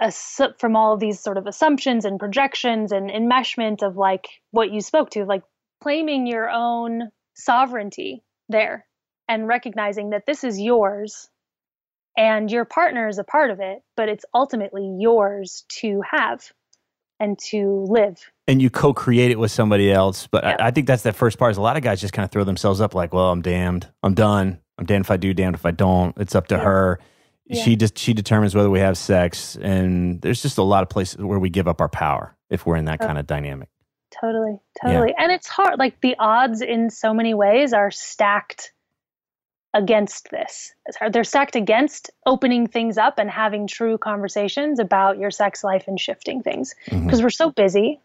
a, 0.00 0.12
from 0.58 0.76
all 0.76 0.94
of 0.94 1.00
these 1.00 1.20
sort 1.20 1.38
of 1.38 1.46
assumptions 1.46 2.04
and 2.04 2.18
projections 2.18 2.92
and 2.92 3.10
enmeshment 3.10 3.82
of 3.82 3.96
like 3.96 4.26
what 4.50 4.72
you 4.72 4.80
spoke 4.80 5.10
to, 5.10 5.24
like 5.24 5.42
claiming 5.80 6.26
your 6.26 6.50
own 6.50 7.10
sovereignty 7.36 8.22
there 8.48 8.86
and 9.28 9.46
recognizing 9.46 10.10
that 10.10 10.24
this 10.26 10.44
is 10.44 10.60
yours 10.60 11.28
and 12.16 12.50
your 12.50 12.64
partner 12.64 13.08
is 13.08 13.18
a 13.18 13.24
part 13.24 13.50
of 13.50 13.60
it, 13.60 13.82
but 13.96 14.08
it's 14.08 14.24
ultimately 14.34 14.96
yours 14.98 15.64
to 15.68 16.02
have 16.10 16.50
and 17.20 17.38
to 17.38 17.86
live. 17.88 18.18
And 18.46 18.60
you 18.60 18.70
co-create 18.70 19.30
it 19.30 19.38
with 19.38 19.50
somebody 19.50 19.92
else. 19.92 20.26
But 20.26 20.44
yeah. 20.44 20.56
I, 20.60 20.66
I, 20.68 20.70
think 20.70 20.86
that's 20.86 21.02
that 21.02 21.16
first 21.16 21.38
part 21.38 21.50
is 21.50 21.56
a 21.56 21.62
lot 21.62 21.76
of 21.76 21.82
guys 21.82 22.00
just 22.00 22.12
kind 22.12 22.24
of 22.24 22.30
throw 22.30 22.44
themselves 22.44 22.80
up 22.80 22.94
like, 22.94 23.12
well, 23.12 23.30
I'm 23.30 23.42
damned. 23.42 23.90
I'm 24.02 24.14
done. 24.14 24.60
I'm 24.78 24.86
damned 24.86 25.06
if 25.06 25.10
I 25.10 25.16
do, 25.16 25.32
damned 25.34 25.54
if 25.54 25.66
I 25.66 25.70
don't. 25.70 26.16
It's 26.18 26.34
up 26.34 26.48
to 26.48 26.56
yeah. 26.56 26.62
her. 26.62 26.98
Yeah. 27.46 27.62
She 27.62 27.76
just 27.76 27.96
she 27.96 28.12
determines 28.12 28.54
whether 28.54 28.70
we 28.70 28.80
have 28.80 28.98
sex. 28.98 29.56
And 29.56 30.20
there's 30.20 30.42
just 30.42 30.58
a 30.58 30.62
lot 30.62 30.82
of 30.82 30.88
places 30.88 31.18
where 31.18 31.38
we 31.38 31.48
give 31.48 31.68
up 31.68 31.80
our 31.80 31.88
power 31.88 32.36
if 32.50 32.66
we're 32.66 32.76
in 32.76 32.86
that 32.86 33.00
uh, 33.00 33.04
oh. 33.04 33.06
kind 33.06 33.18
of 33.18 33.26
dynamic. 33.26 33.68
Totally. 34.20 34.58
Totally. 34.82 35.14
And 35.18 35.30
it's 35.30 35.46
hard. 35.46 35.78
Like 35.78 36.00
the 36.00 36.16
odds 36.18 36.62
in 36.62 36.90
so 36.90 37.12
many 37.12 37.34
ways 37.34 37.72
are 37.72 37.90
stacked 37.90 38.72
against 39.74 40.30
this. 40.30 40.72
They're 41.10 41.24
stacked 41.24 41.54
against 41.54 42.10
opening 42.24 42.66
things 42.66 42.96
up 42.96 43.18
and 43.18 43.30
having 43.30 43.66
true 43.66 43.98
conversations 43.98 44.78
about 44.78 45.18
your 45.18 45.30
sex 45.30 45.62
life 45.62 45.84
and 45.86 46.00
shifting 46.00 46.42
things 46.42 46.74
because 46.86 47.00
mm-hmm. 47.00 47.22
we're 47.22 47.30
so 47.30 47.50
busy. 47.50 48.00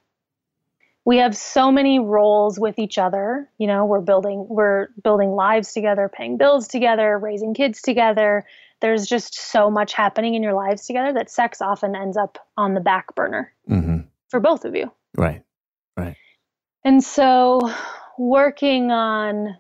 We 1.05 1.17
have 1.17 1.35
so 1.35 1.71
many 1.71 1.97
roles 1.97 2.59
with 2.59 2.77
each 2.77 2.97
other. 2.97 3.49
You 3.57 3.67
know, 3.67 3.85
we're 3.85 4.01
building 4.01 4.45
we're 4.49 4.89
building 5.03 5.31
lives 5.31 5.73
together, 5.73 6.11
paying 6.13 6.37
bills 6.37 6.67
together, 6.67 7.17
raising 7.17 7.53
kids 7.53 7.81
together. 7.81 8.45
There's 8.81 9.07
just 9.07 9.33
so 9.33 9.71
much 9.71 9.93
happening 9.93 10.35
in 10.35 10.43
your 10.43 10.53
lives 10.53 10.85
together 10.85 11.13
that 11.13 11.29
sex 11.29 11.61
often 11.61 11.95
ends 11.95 12.17
up 12.17 12.37
on 12.57 12.73
the 12.73 12.81
back 12.81 13.15
burner 13.15 13.53
mm-hmm. 13.69 13.99
for 14.29 14.39
both 14.39 14.65
of 14.65 14.75
you. 14.75 14.91
Right. 15.15 15.41
And 16.83 17.03
so 17.03 17.59
working 18.17 18.91
on 18.91 19.57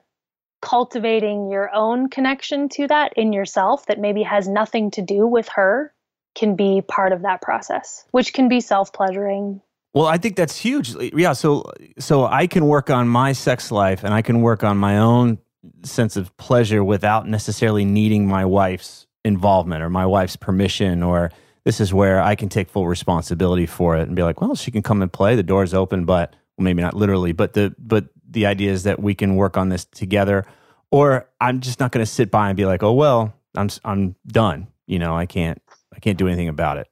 cultivating 0.61 1.49
your 1.49 1.73
own 1.73 2.09
connection 2.09 2.69
to 2.69 2.87
that 2.87 3.13
in 3.15 3.33
yourself 3.33 3.85
that 3.87 3.99
maybe 3.99 4.23
has 4.23 4.47
nothing 4.47 4.91
to 4.91 5.01
do 5.01 5.25
with 5.25 5.49
her 5.49 5.93
can 6.35 6.55
be 6.55 6.81
part 6.81 7.11
of 7.11 7.23
that 7.23 7.41
process, 7.41 8.05
which 8.11 8.33
can 8.33 8.47
be 8.47 8.61
self 8.61 8.93
pleasuring. 8.93 9.61
Well, 9.93 10.05
I 10.05 10.17
think 10.17 10.37
that's 10.37 10.57
huge. 10.57 10.95
Yeah, 11.13 11.33
so 11.33 11.71
so 11.99 12.25
I 12.25 12.47
can 12.47 12.65
work 12.67 12.89
on 12.89 13.07
my 13.07 13.33
sex 13.33 13.71
life 13.71 14.03
and 14.03 14.13
I 14.13 14.21
can 14.21 14.41
work 14.41 14.63
on 14.63 14.77
my 14.77 14.99
own 14.99 15.39
sense 15.83 16.15
of 16.15 16.35
pleasure 16.37 16.83
without 16.83 17.27
necessarily 17.27 17.83
needing 17.83 18.27
my 18.27 18.45
wife's 18.45 19.07
involvement 19.25 19.83
or 19.83 19.89
my 19.89 20.05
wife's 20.05 20.35
permission 20.35 21.03
or 21.03 21.31
this 21.65 21.79
is 21.79 21.93
where 21.93 22.21
I 22.21 22.35
can 22.35 22.49
take 22.49 22.69
full 22.69 22.87
responsibility 22.87 23.67
for 23.67 23.95
it 23.97 24.07
and 24.07 24.15
be 24.15 24.23
like, 24.23 24.41
well, 24.41 24.55
she 24.55 24.71
can 24.71 24.81
come 24.81 25.03
and 25.03 25.13
play. 25.13 25.35
The 25.35 25.43
door's 25.43 25.75
open, 25.75 26.05
but 26.05 26.35
well, 26.61 26.65
maybe 26.65 26.81
not 26.83 26.93
literally, 26.93 27.31
but 27.31 27.53
the 27.53 27.75
but 27.79 28.05
the 28.29 28.45
idea 28.45 28.71
is 28.71 28.83
that 28.83 28.99
we 28.99 29.15
can 29.15 29.35
work 29.35 29.57
on 29.57 29.69
this 29.69 29.85
together. 29.85 30.45
Or 30.91 31.27
I'm 31.39 31.59
just 31.61 31.79
not 31.79 31.91
going 31.91 32.05
to 32.05 32.11
sit 32.11 32.29
by 32.29 32.49
and 32.49 32.57
be 32.57 32.65
like, 32.65 32.83
oh 32.83 32.93
well, 32.93 33.33
I'm 33.55 33.69
I'm 33.83 34.15
done. 34.27 34.67
You 34.85 34.99
know, 34.99 35.15
I 35.15 35.25
can't 35.25 35.61
I 35.93 35.99
can't 35.99 36.17
do 36.17 36.27
anything 36.27 36.49
about 36.49 36.77
it. 36.77 36.87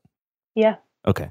Yeah. 0.56 0.78
Okay, 1.06 1.30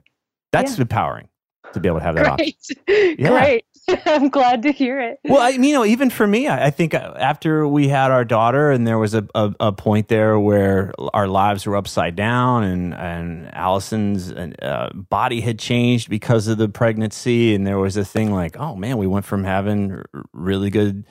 that's 0.53 0.77
yeah. 0.77 0.83
empowering 0.83 1.29
to 1.73 1.81
be 1.81 1.89
able 1.89 1.99
to 1.99 2.05
have 2.05 2.15
that 2.15 2.37
Great. 2.37 2.57
option. 2.57 2.77
Yeah. 3.19 3.29
Great. 3.29 3.65
I'm 4.07 4.29
glad 4.29 4.63
to 4.63 4.73
hear 4.73 5.01
it. 5.01 5.19
Well, 5.25 5.41
I, 5.41 5.51
you 5.51 5.73
know, 5.73 5.85
even 5.85 6.11
for 6.11 6.27
me, 6.27 6.47
I, 6.47 6.67
I, 6.67 6.71
think 6.71 6.93
uh, 6.93 7.15
after 7.17 7.67
we 7.67 7.89
had 7.89 8.11
our 8.11 8.25
daughter, 8.25 8.71
and 8.71 8.87
there 8.87 8.99
was 8.99 9.15
a, 9.15 9.27
a, 9.35 9.55
a, 9.61 9.73
point 9.73 10.09
there 10.09 10.39
where 10.39 10.93
our 11.15 11.27
lives 11.27 11.67
were 11.67 11.75
upside 11.75 12.15
down, 12.15 12.65
and 12.65 12.95
and 12.95 13.55
Allison's 13.55 14.31
uh, 14.31 14.91
body 14.95 15.41
had 15.41 15.59
changed 15.59 16.11
because 16.11 16.49
of 16.49 16.59
the 16.59 16.69
pregnancy, 16.69 17.55
and 17.55 17.67
there 17.67 17.79
was 17.79 17.97
a 17.97 18.05
thing 18.05 18.31
like, 18.31 18.59
oh 18.59 18.77
man, 18.77 18.99
we 18.99 19.07
went 19.07 19.25
from 19.25 19.45
having 19.45 20.03
really 20.33 20.69
good 20.69 21.07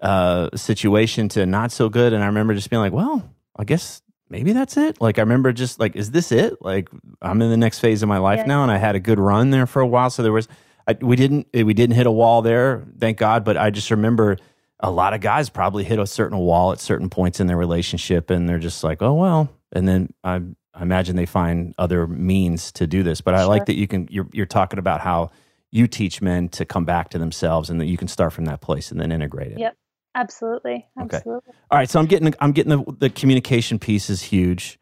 uh, 0.00 0.50
situation 0.56 1.28
to 1.30 1.46
not 1.46 1.70
so 1.70 1.88
good, 1.88 2.12
and 2.12 2.24
I 2.24 2.26
remember 2.26 2.54
just 2.54 2.70
being 2.70 2.80
like, 2.80 2.92
well, 2.92 3.22
I 3.54 3.62
guess 3.62 4.02
maybe 4.28 4.52
that's 4.52 4.76
it. 4.76 5.00
Like 5.00 5.18
I 5.18 5.22
remember 5.22 5.52
just 5.52 5.78
like, 5.78 5.94
is 5.94 6.10
this 6.10 6.32
it? 6.32 6.60
Like 6.60 6.88
I'm 7.22 7.40
in 7.40 7.50
the 7.50 7.56
next 7.56 7.78
phase 7.78 8.02
of 8.02 8.08
my 8.08 8.18
life 8.18 8.38
yeah. 8.38 8.46
now, 8.46 8.62
and 8.64 8.72
I 8.72 8.78
had 8.78 8.96
a 8.96 9.00
good 9.00 9.20
run 9.20 9.50
there 9.50 9.66
for 9.66 9.80
a 9.80 9.86
while, 9.86 10.10
so 10.10 10.24
there 10.24 10.32
was 10.32 10.48
I, 10.86 10.96
we 11.00 11.16
didn't 11.16 11.48
we 11.52 11.74
didn't 11.74 11.96
hit 11.96 12.06
a 12.06 12.10
wall 12.10 12.42
there, 12.42 12.84
thank 12.98 13.18
God. 13.18 13.44
But 13.44 13.56
I 13.56 13.70
just 13.70 13.90
remember 13.90 14.36
a 14.80 14.90
lot 14.90 15.14
of 15.14 15.20
guys 15.20 15.48
probably 15.48 15.84
hit 15.84 15.98
a 15.98 16.06
certain 16.06 16.38
wall 16.38 16.72
at 16.72 16.80
certain 16.80 17.10
points 17.10 17.40
in 17.40 17.46
their 17.46 17.56
relationship, 17.56 18.30
and 18.30 18.48
they're 18.48 18.58
just 18.58 18.84
like, 18.84 19.02
oh 19.02 19.14
well. 19.14 19.50
And 19.72 19.88
then 19.88 20.12
I, 20.22 20.40
I 20.74 20.82
imagine 20.82 21.16
they 21.16 21.26
find 21.26 21.74
other 21.78 22.06
means 22.06 22.70
to 22.72 22.86
do 22.86 23.02
this. 23.02 23.20
But 23.20 23.34
I 23.34 23.44
like 23.44 23.66
that 23.66 23.76
you 23.76 23.88
can. 23.88 24.08
You're 24.10 24.28
you're 24.32 24.46
talking 24.46 24.78
about 24.78 25.00
how 25.00 25.30
you 25.72 25.88
teach 25.88 26.22
men 26.22 26.48
to 26.50 26.64
come 26.64 26.84
back 26.84 27.10
to 27.10 27.18
themselves, 27.18 27.68
and 27.68 27.80
that 27.80 27.86
you 27.86 27.96
can 27.96 28.08
start 28.08 28.32
from 28.32 28.44
that 28.44 28.60
place 28.60 28.90
and 28.90 29.00
then 29.00 29.10
integrate 29.10 29.52
it. 29.52 29.58
Yep, 29.58 29.76
absolutely, 30.14 30.86
absolutely. 30.98 31.48
Okay. 31.48 31.58
All 31.70 31.78
right, 31.78 31.90
so 31.90 31.98
I'm 31.98 32.06
getting 32.06 32.32
I'm 32.40 32.52
getting 32.52 32.70
the 32.70 32.92
the 32.98 33.10
communication 33.10 33.78
piece 33.78 34.08
is 34.08 34.22
huge. 34.22 34.78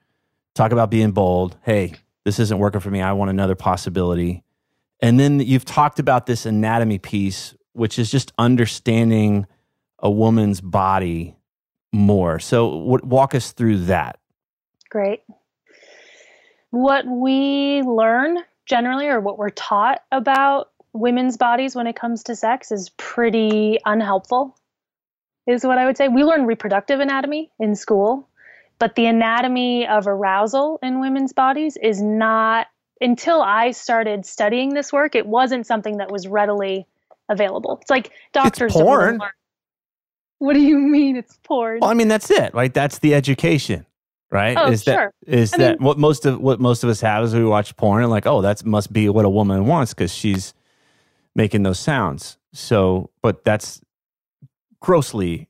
Talk 0.55 0.71
about 0.71 0.91
being 0.91 1.13
bold. 1.13 1.57
Hey, 1.63 1.95
this 2.25 2.39
isn't 2.39 2.59
working 2.59 2.81
for 2.81 2.91
me. 2.91 3.01
I 3.01 3.13
want 3.13 3.31
another 3.31 3.55
possibility. 3.55 4.44
And 5.05 5.21
then 5.21 5.39
you've 5.39 5.67
talked 5.67 5.99
about 5.99 6.25
this 6.25 6.47
anatomy 6.47 6.97
piece, 6.97 7.55
which 7.75 7.99
is 7.99 8.11
just 8.11 8.33
understanding 8.39 9.47
a 9.99 10.11
woman's 10.11 10.63
body 10.63 11.37
more. 11.93 12.39
So, 12.39 12.71
w- 12.71 13.05
walk 13.05 13.35
us 13.35 13.53
through 13.53 13.81
that. 13.81 14.19
Great. 14.89 15.21
What 16.71 17.05
we 17.07 17.83
learn 17.83 18.39
generally, 18.65 19.09
or 19.09 19.21
what 19.21 19.37
we're 19.37 19.51
taught 19.51 20.01
about 20.11 20.71
women's 20.95 21.37
bodies 21.37 21.77
when 21.77 21.87
it 21.87 21.97
comes 21.97 22.23
to 22.23 22.35
sex, 22.35 22.73
is 22.73 22.89
pretty 22.97 23.79
unhelpful, 23.85 24.57
is 25.47 25.67
what 25.67 25.77
I 25.77 25.85
would 25.85 25.99
say. 25.99 26.09
We 26.09 26.25
learn 26.25 26.47
reproductive 26.47 27.01
anatomy 27.01 27.51
in 27.59 27.77
school, 27.77 28.27
but 28.79 28.95
the 28.95 29.05
anatomy 29.05 29.87
of 29.87 30.07
arousal 30.07 30.79
in 30.83 30.99
women's 30.99 31.35
bodies 31.35 31.77
is 31.77 32.01
not 32.01 32.69
until 33.05 33.43
I 33.43 33.71
started 33.73 34.25
studying 34.25 34.73
this 34.73 34.93
work, 34.93 35.15
it 35.15 35.27
wasn't 35.27 35.67
something 35.67 35.99
that 35.99 36.11
was 36.11 36.27
readily 36.27 36.87
available. 37.29 37.79
It's 37.81 37.91
like 37.91 38.11
doctors. 38.33 38.75
It's 38.75 38.83
porn. 38.83 39.21
What 40.39 40.55
do 40.55 40.61
you 40.61 40.79
mean 40.79 41.17
it's 41.17 41.39
porn? 41.45 41.81
Well, 41.81 41.91
I 41.91 41.95
mean 41.95 42.09
that's 42.09 42.31
it, 42.31 42.55
right? 42.55 42.73
That's 42.73 42.99
the 42.99 43.15
education, 43.15 43.87
right? 44.31 44.57
Oh, 44.59 44.71
is 44.71 44.83
sure. 44.83 45.13
that 45.27 45.33
is 45.33 45.53
I 45.53 45.59
that 45.59 45.79
mean, 45.79 45.87
what 45.87 45.99
most 45.99 46.27
of 46.27 46.41
what 46.41 46.61
most 46.61 46.83
of 46.83 46.91
us 46.91 47.01
have 47.03 47.23
is 47.25 47.35
we 47.35 47.45
watch 47.45 47.77
porn 47.77 48.03
and 48.03 48.11
like, 48.11 48.27
oh, 48.27 48.41
that 48.41 48.65
must 48.65 48.93
be 48.93 49.09
what 49.09 49.25
a 49.25 49.31
woman 49.31 49.67
wants 49.67 49.93
because 49.95 50.13
she's 50.13 50.55
making 51.35 51.63
those 51.63 51.79
sounds. 51.79 52.39
So, 52.53 53.11
but 53.23 53.45
that's 53.45 53.81
grossly 54.81 55.49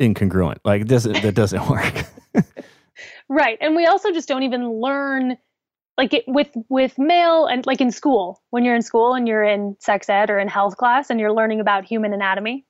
incongruent. 0.00 0.58
Like, 0.64 0.86
doesn't 0.86 1.22
that 1.22 1.34
doesn't 1.34 1.68
work. 1.70 2.04
right, 3.28 3.56
and 3.62 3.74
we 3.74 3.86
also 3.86 4.12
just 4.12 4.28
don't 4.28 4.42
even 4.42 4.68
learn 4.70 5.38
like 5.98 6.12
it, 6.12 6.24
with 6.26 6.50
with 6.68 6.98
male 6.98 7.46
and 7.46 7.64
like 7.66 7.80
in 7.80 7.90
school 7.90 8.42
when 8.50 8.64
you're 8.64 8.74
in 8.74 8.82
school 8.82 9.14
and 9.14 9.26
you're 9.26 9.44
in 9.44 9.76
sex 9.80 10.08
ed 10.08 10.30
or 10.30 10.38
in 10.38 10.48
health 10.48 10.76
class 10.76 11.10
and 11.10 11.18
you're 11.18 11.32
learning 11.32 11.60
about 11.60 11.84
human 11.84 12.12
anatomy. 12.12 12.66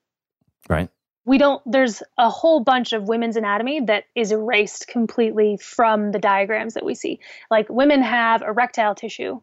Right. 0.68 0.88
We 1.24 1.38
don't 1.38 1.60
there's 1.66 2.02
a 2.18 2.30
whole 2.30 2.60
bunch 2.60 2.92
of 2.92 3.08
women's 3.08 3.36
anatomy 3.36 3.80
that 3.86 4.04
is 4.14 4.30
erased 4.30 4.86
completely 4.86 5.58
from 5.60 6.12
the 6.12 6.20
diagrams 6.20 6.74
that 6.74 6.84
we 6.84 6.94
see. 6.94 7.20
Like 7.50 7.68
women 7.68 8.02
have 8.02 8.42
erectile 8.42 8.94
tissue 8.94 9.40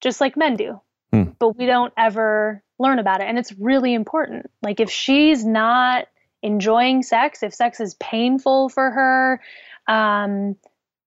just 0.00 0.20
like 0.20 0.36
men 0.36 0.56
do. 0.56 0.80
Hmm. 1.12 1.30
but 1.38 1.56
we 1.56 1.66
don't 1.66 1.92
ever 1.96 2.64
learn 2.80 2.98
about 2.98 3.20
it 3.20 3.28
and 3.28 3.38
it's 3.38 3.52
really 3.52 3.94
important. 3.94 4.50
Like 4.62 4.80
if 4.80 4.90
she's 4.90 5.44
not 5.44 6.06
enjoying 6.42 7.02
sex 7.02 7.42
if 7.42 7.54
sex 7.54 7.80
is 7.80 7.94
painful 7.94 8.68
for 8.68 8.90
her 8.90 9.40
um, 9.88 10.56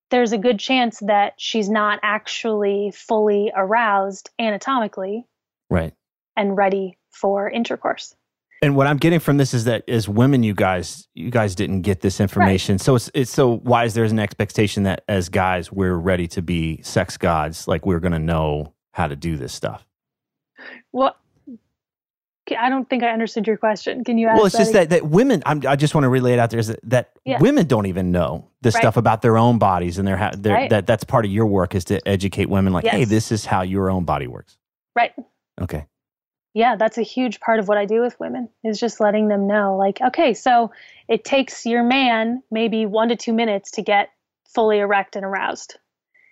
there's 0.10 0.32
a 0.32 0.38
good 0.38 0.60
chance 0.60 1.00
that 1.00 1.34
she's 1.38 1.70
not 1.70 2.00
actually 2.04 2.92
fully 2.96 3.52
aroused 3.56 4.30
anatomically 4.40 5.28
right. 5.70 5.94
and 6.36 6.58
ready 6.58 6.98
for 7.12 7.50
intercourse. 7.50 8.16
And 8.62 8.76
what 8.76 8.88
i'm 8.88 8.98
getting 8.98 9.20
from 9.20 9.38
this 9.38 9.54
is 9.54 9.64
that 9.66 9.88
as 9.88 10.10
women 10.10 10.44
you 10.44 10.54
guys 10.54 11.08
you 11.14 11.32
guys 11.32 11.56
didn't 11.56 11.82
get 11.82 12.02
this 12.02 12.20
information. 12.20 12.74
Right. 12.74 12.82
so 12.82 12.96
it's, 12.96 13.12
it's 13.14 13.32
so 13.32 13.58
why 13.58 13.86
is 13.86 13.94
there 13.94 14.04
an 14.04 14.20
expectation 14.20 14.84
that 14.84 15.04
as 15.08 15.30
guys 15.30 15.72
we're 15.72 15.96
ready 15.96 16.28
to 16.30 16.42
be 16.42 16.82
sex 16.82 17.18
gods? 17.18 17.68
Like 17.68 17.86
we're 17.86 18.02
going 18.02 18.12
to 18.12 18.20
know 18.20 18.74
how 18.92 19.08
to 19.08 19.16
do 19.16 19.38
this 19.38 19.54
stuff. 19.54 19.86
Well 20.92 21.16
I 22.58 22.70
don't 22.70 22.90
think 22.90 23.04
I 23.04 23.10
understood 23.10 23.48
your 23.48 23.58
question. 23.58 24.04
Can 24.04 24.18
you 24.18 24.28
ask? 24.28 24.38
Well, 24.38 24.46
it's 24.46 24.56
that 24.56 24.60
just 24.60 24.74
that, 24.74 24.90
that 24.90 25.06
women. 25.06 25.44
I'm, 25.46 25.62
i 25.68 25.76
just 25.76 25.94
want 25.96 26.04
to 26.04 26.10
relay 26.10 26.34
it 26.34 26.40
out 26.40 26.50
there 26.50 26.60
is 26.60 26.68
that, 26.68 26.80
that 26.84 27.12
yeah. 27.26 27.40
women 27.40 27.68
don't 27.68 27.86
even 27.86 28.12
know 28.12 28.48
the 28.62 28.72
right. 28.72 28.82
stuff 28.82 28.98
about 28.98 29.22
their 29.22 29.38
own 29.38 29.60
bodies, 29.60 29.98
and 29.98 30.08
their, 30.08 30.32
their 30.38 30.54
right. 30.54 30.70
that 30.70 30.88
that's 30.88 31.04
part 31.04 31.26
of 31.26 31.32
your 31.32 31.46
work 31.46 31.76
is 31.76 31.86
to 31.86 32.06
educate 32.08 32.50
women. 32.50 32.74
Like, 32.74 32.86
yes. 32.86 32.94
hey, 32.94 33.06
this 33.06 33.32
is 33.32 33.46
how 33.46 33.62
your 33.62 33.90
own 33.90 34.06
body 34.06 34.28
works. 34.28 34.58
Right. 34.96 35.14
Okay. 35.62 35.86
Yeah, 36.54 36.76
that's 36.76 36.98
a 36.98 37.04
huge 37.04 37.40
part 37.40 37.60
of 37.60 37.68
what 37.68 37.78
I 37.78 37.86
do 37.86 38.02
with 38.02 38.20
women 38.20 38.50
is 38.64 38.80
just 38.80 39.00
letting 39.00 39.28
them 39.28 39.48
know, 39.48 39.78
like, 39.78 40.02
okay, 40.02 40.34
so 40.34 40.72
it 41.08 41.24
takes 41.24 41.66
your 41.66 41.84
man 41.84 42.42
maybe 42.50 42.86
one 42.86 43.10
to 43.10 43.16
two 43.16 43.34
minutes 43.34 43.72
to 43.72 43.84
get 43.84 44.10
fully 44.54 44.80
erect 44.80 45.16
and 45.16 45.24
aroused. 45.24 45.78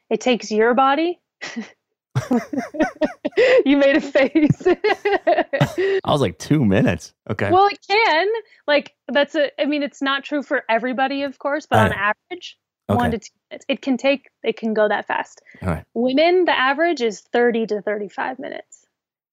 It 0.10 0.20
takes 0.20 0.52
your 0.52 0.74
body 0.74 1.20
you 3.66 3.78
made 3.78 3.98
a 3.98 4.02
face. 4.02 4.68
I 4.68 6.12
was 6.12 6.22
like 6.22 6.38
two 6.38 6.64
minutes. 6.66 7.14
Okay. 7.30 7.52
Well, 7.52 7.68
it 7.68 7.80
can. 7.88 8.28
Like 8.68 8.96
that's 9.08 9.36
a. 9.36 9.50
I 9.62 9.66
mean, 9.66 9.84
it's 9.84 10.02
not 10.02 10.24
true 10.24 10.44
for 10.44 10.64
everybody, 10.70 11.24
of 11.24 11.40
course, 11.40 11.66
but 11.66 11.80
on 11.80 11.94
average, 11.94 12.58
okay. 12.90 12.98
one 12.98 13.12
to 13.12 13.20
two 13.20 13.34
minutes. 13.50 13.66
It 13.68 13.82
can 13.82 13.98
take. 13.98 14.30
It 14.44 14.58
can 14.58 14.74
go 14.74 14.88
that 14.88 15.08
fast. 15.08 15.42
All 15.62 15.70
right. 15.70 15.86
Women, 15.94 16.46
the 16.46 16.58
average 16.58 17.02
is 17.02 17.22
thirty 17.22 17.66
to 17.68 17.82
thirty-five 17.82 18.40
minutes 18.40 18.86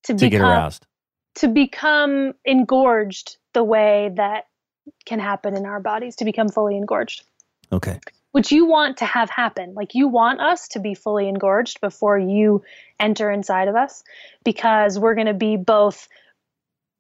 to, 0.05 0.13
to 0.13 0.15
become, 0.15 0.31
get 0.31 0.41
aroused. 0.41 0.87
To 1.37 1.49
become 1.49 2.35
engorged 2.45 3.39
the 3.53 3.65
way 3.65 4.11
that 4.17 4.47
can 5.07 5.19
happen 5.19 5.57
in 5.57 5.65
our 5.67 5.81
bodies 5.81 6.17
to 6.17 6.25
become 6.25 6.49
fully 6.49 6.77
engorged. 6.77 7.25
Okay 7.73 7.99
which 8.35 8.51
you 8.51 8.67
want 8.67 8.97
to 8.97 9.05
have 9.05 9.31
happen. 9.31 9.75
Like 9.75 9.95
you 9.95 10.09
want 10.09 10.41
us 10.41 10.67
to 10.69 10.81
be 10.81 10.93
fully 10.95 11.29
engorged 11.29 11.81
before 11.81 12.19
you 12.19 12.65
enter 12.99 13.31
inside 13.31 13.69
of 13.69 13.77
us 13.77 14.03
because 14.45 14.99
we're 14.99 15.15
going 15.15 15.29
to 15.29 15.35
be 15.35 15.57
both 15.57 16.09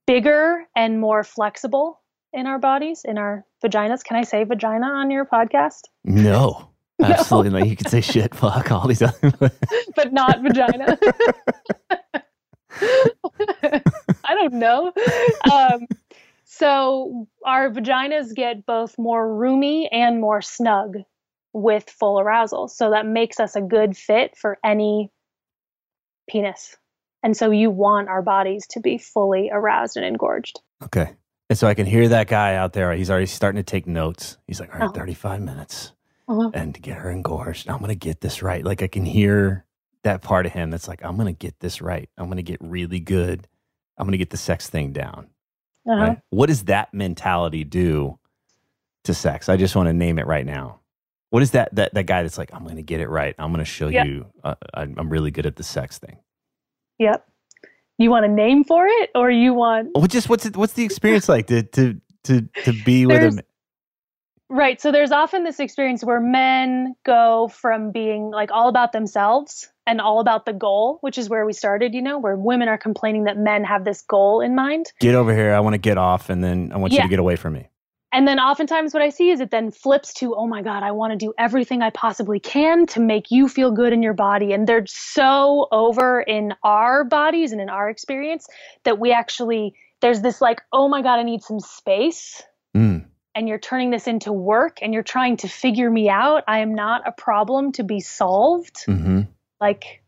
bigger 0.06 0.64
and 0.76 1.00
more 1.00 1.24
flexible 1.24 2.00
in 2.32 2.46
our 2.46 2.60
bodies, 2.60 3.02
in 3.04 3.18
our 3.18 3.44
vaginas. 3.64 4.04
Can 4.04 4.16
I 4.16 4.22
say 4.22 4.44
vagina 4.44 4.86
on 4.86 5.10
your 5.10 5.24
podcast? 5.24 5.80
No. 6.04 6.70
Absolutely 7.02 7.50
not. 7.50 7.68
You 7.68 7.74
can 7.74 7.88
say 7.88 8.00
shit, 8.00 8.32
fuck, 8.32 8.70
all 8.70 8.86
these 8.86 9.02
other 9.02 9.32
but 9.96 10.12
not 10.12 10.40
vagina. 10.40 10.96
I 14.22 14.34
don't 14.36 14.54
know. 14.54 14.92
Um, 15.52 15.88
so 16.44 17.26
our 17.44 17.70
vaginas 17.70 18.32
get 18.36 18.64
both 18.64 18.96
more 18.98 19.34
roomy 19.34 19.90
and 19.90 20.20
more 20.20 20.40
snug 20.40 20.98
with 21.54 21.88
full 21.88 22.20
arousal. 22.20 22.68
So 22.68 22.90
that 22.90 23.06
makes 23.06 23.40
us 23.40 23.56
a 23.56 23.62
good 23.62 23.96
fit 23.96 24.36
for 24.36 24.58
any 24.62 25.10
penis. 26.28 26.76
And 27.22 27.36
so 27.36 27.50
you 27.50 27.70
want 27.70 28.08
our 28.08 28.20
bodies 28.22 28.66
to 28.70 28.80
be 28.80 28.98
fully 28.98 29.48
aroused 29.50 29.96
and 29.96 30.04
engorged. 30.04 30.60
Okay. 30.82 31.14
And 31.48 31.58
so 31.58 31.66
I 31.66 31.74
can 31.74 31.86
hear 31.86 32.08
that 32.08 32.26
guy 32.28 32.54
out 32.56 32.72
there. 32.72 32.92
He's 32.92 33.10
already 33.10 33.26
starting 33.26 33.58
to 33.58 33.62
take 33.62 33.86
notes. 33.86 34.36
He's 34.46 34.60
like, 34.60 34.74
all 34.74 34.80
right, 34.80 34.90
Oh. 34.90 34.92
35 34.92 35.40
minutes 35.40 35.92
Uh-huh. 36.28 36.50
and 36.54 36.74
to 36.74 36.80
get 36.80 36.98
her 36.98 37.10
engorged. 37.10 37.68
I'm 37.68 37.78
going 37.78 37.88
to 37.88 37.94
get 37.94 38.20
this 38.20 38.42
right. 38.42 38.64
Like 38.64 38.82
I 38.82 38.88
can 38.88 39.04
hear 39.06 39.64
that 40.02 40.20
part 40.22 40.44
of 40.46 40.52
him 40.52 40.70
that's 40.70 40.88
like, 40.88 41.02
I'm 41.04 41.16
going 41.16 41.32
to 41.34 41.38
get 41.38 41.60
this 41.60 41.80
right. 41.80 42.08
I'm 42.18 42.26
going 42.26 42.36
to 42.36 42.42
get 42.42 42.60
really 42.60 43.00
good. 43.00 43.46
I'm 43.96 44.04
going 44.06 44.12
to 44.12 44.18
get 44.18 44.30
the 44.30 44.36
sex 44.36 44.68
thing 44.68 44.92
down. 44.92 45.28
Uh-huh. 45.88 45.96
Right? 46.02 46.18
What 46.30 46.46
does 46.46 46.64
that 46.64 46.92
mentality 46.92 47.64
do 47.64 48.18
to 49.04 49.14
sex? 49.14 49.48
I 49.48 49.56
just 49.56 49.76
want 49.76 49.86
to 49.88 49.92
name 49.92 50.18
it 50.18 50.26
right 50.26 50.44
now. 50.46 50.80
What 51.34 51.42
is 51.42 51.50
that 51.50 51.74
that 51.74 51.94
that 51.94 52.04
guy 52.04 52.22
that's 52.22 52.38
like, 52.38 52.54
I'm 52.54 52.62
going 52.62 52.76
to 52.76 52.82
get 52.82 53.00
it 53.00 53.08
right. 53.08 53.34
I'm 53.40 53.50
going 53.50 53.58
to 53.58 53.64
show 53.64 53.88
Yeah. 53.88 54.04
you 54.04 54.26
uh, 54.44 54.54
I'm 54.72 54.94
I'm 54.96 55.10
really 55.10 55.32
good 55.32 55.46
at 55.46 55.56
the 55.56 55.64
sex 55.64 55.98
thing. 55.98 56.18
Yep. 57.00 57.26
You 57.98 58.10
want 58.10 58.24
a 58.24 58.28
name 58.28 58.62
for 58.62 58.86
it 58.86 59.10
or 59.16 59.32
you 59.32 59.52
want 59.52 59.88
What 59.96 60.12
just 60.12 60.28
what's 60.28 60.46
it, 60.46 60.56
what's 60.56 60.74
the 60.74 60.84
experience 60.84 61.28
like 61.28 61.48
to 61.48 61.64
to 61.64 62.00
to 62.24 62.48
to 62.62 62.72
be 62.84 63.04
with 63.06 63.20
him? 63.20 63.40
Right. 64.48 64.80
So 64.80 64.92
there's 64.92 65.10
often 65.10 65.42
this 65.42 65.58
experience 65.58 66.04
where 66.04 66.20
men 66.20 66.94
go 67.04 67.48
from 67.48 67.90
being 67.90 68.30
like 68.30 68.52
all 68.52 68.68
about 68.68 68.92
themselves 68.92 69.72
and 69.88 70.00
all 70.00 70.20
about 70.20 70.46
the 70.46 70.52
goal, 70.52 70.98
which 71.00 71.18
is 71.18 71.28
where 71.28 71.44
we 71.44 71.52
started, 71.52 71.94
you 71.94 72.02
know, 72.02 72.20
where 72.20 72.36
women 72.36 72.68
are 72.68 72.78
complaining 72.78 73.24
that 73.24 73.36
men 73.36 73.64
have 73.64 73.84
this 73.84 74.02
goal 74.02 74.40
in 74.40 74.54
mind. 74.54 74.92
Get 75.00 75.16
over 75.16 75.34
here. 75.34 75.52
I 75.52 75.58
want 75.58 75.74
to 75.74 75.78
get 75.78 75.98
off, 75.98 76.30
and 76.30 76.44
then 76.44 76.70
I 76.72 76.76
want 76.76 76.92
you 76.92 77.02
to 77.02 77.08
get 77.08 77.18
away 77.18 77.34
from 77.34 77.54
me. 77.54 77.70
And 78.14 78.28
then 78.28 78.38
oftentimes 78.38 78.94
what 78.94 79.02
I 79.02 79.08
see 79.08 79.30
is 79.30 79.40
it 79.40 79.50
then 79.50 79.72
flips 79.72 80.14
to, 80.14 80.36
oh 80.36 80.46
my 80.46 80.62
God, 80.62 80.84
I 80.84 80.92
want 80.92 81.12
to 81.12 81.16
do 81.16 81.34
everything 81.36 81.82
I 81.82 81.90
possibly 81.90 82.38
can 82.38 82.86
to 82.86 83.00
make 83.00 83.32
you 83.32 83.48
feel 83.48 83.72
good 83.72 83.92
in 83.92 84.04
your 84.04 84.14
body. 84.14 84.52
And 84.52 84.68
they're 84.68 84.86
so 84.86 85.66
over 85.72 86.20
in 86.20 86.54
our 86.62 87.02
bodies 87.02 87.50
and 87.50 87.60
in 87.60 87.68
our 87.68 87.90
experience 87.90 88.46
that 88.84 89.00
we 89.00 89.10
actually, 89.12 89.74
there's 90.00 90.20
this 90.22 90.40
like, 90.40 90.60
oh 90.72 90.86
my 90.88 91.02
God, 91.02 91.18
I 91.18 91.24
need 91.24 91.42
some 91.42 91.58
space. 91.58 92.40
Mm. 92.76 93.04
and 93.34 93.48
you're 93.48 93.58
turning 93.58 93.90
this 93.90 94.06
into 94.06 94.32
work 94.32 94.78
and 94.80 94.94
you're 94.94 95.02
trying 95.02 95.36
to 95.38 95.48
figure 95.48 95.90
me 95.90 96.08
out. 96.08 96.44
I 96.46 96.60
am 96.60 96.74
not 96.74 97.02
a 97.06 97.12
problem 97.12 97.72
to 97.72 97.82
be 97.82 97.98
solved. 98.00 98.84
hmm 98.86 99.22
Like, 99.60 100.03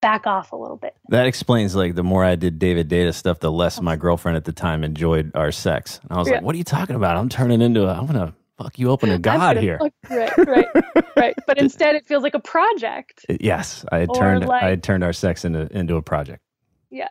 back 0.00 0.26
off 0.26 0.52
a 0.52 0.56
little 0.56 0.76
bit. 0.76 0.94
That 1.08 1.26
explains 1.26 1.74
like 1.76 1.94
the 1.94 2.02
more 2.02 2.24
I 2.24 2.36
did 2.36 2.58
David 2.58 2.88
Data 2.88 3.12
stuff, 3.12 3.40
the 3.40 3.50
less 3.52 3.80
my 3.80 3.96
girlfriend 3.96 4.36
at 4.36 4.44
the 4.44 4.52
time 4.52 4.84
enjoyed 4.84 5.30
our 5.34 5.52
sex. 5.52 6.00
And 6.02 6.12
I 6.12 6.18
was 6.18 6.28
Yeah. 6.28 6.34
like, 6.36 6.42
"What 6.44 6.54
are 6.54 6.58
you 6.58 6.64
talking 6.64 6.96
about? 6.96 7.16
I'm 7.16 7.28
turning 7.28 7.60
into 7.60 7.86
a, 7.88 7.92
I'm 7.92 8.06
gonna 8.06 8.34
fuck 8.58 8.78
you 8.78 8.90
open 8.90 9.10
to 9.10 9.18
God 9.18 9.56
here." 9.58 9.78
fuck- 9.78 9.92
right, 10.10 10.36
right, 10.46 10.84
right. 11.16 11.34
But 11.46 11.58
instead, 11.62 11.94
it 11.96 12.06
feels 12.06 12.22
like 12.22 12.34
a 12.34 12.40
project. 12.40 13.24
Uh, 13.28 13.36
yes, 13.40 13.84
I 13.92 13.98
had 13.98 14.08
Or 14.10 14.14
turned 14.14 14.46
like- 14.46 14.62
I 14.62 14.70
had 14.70 14.82
turned 14.82 15.04
our 15.04 15.12
sex 15.12 15.44
into 15.44 15.68
into 15.76 15.96
a 15.96 16.02
project. 16.02 16.42
Yeah. 16.90 17.08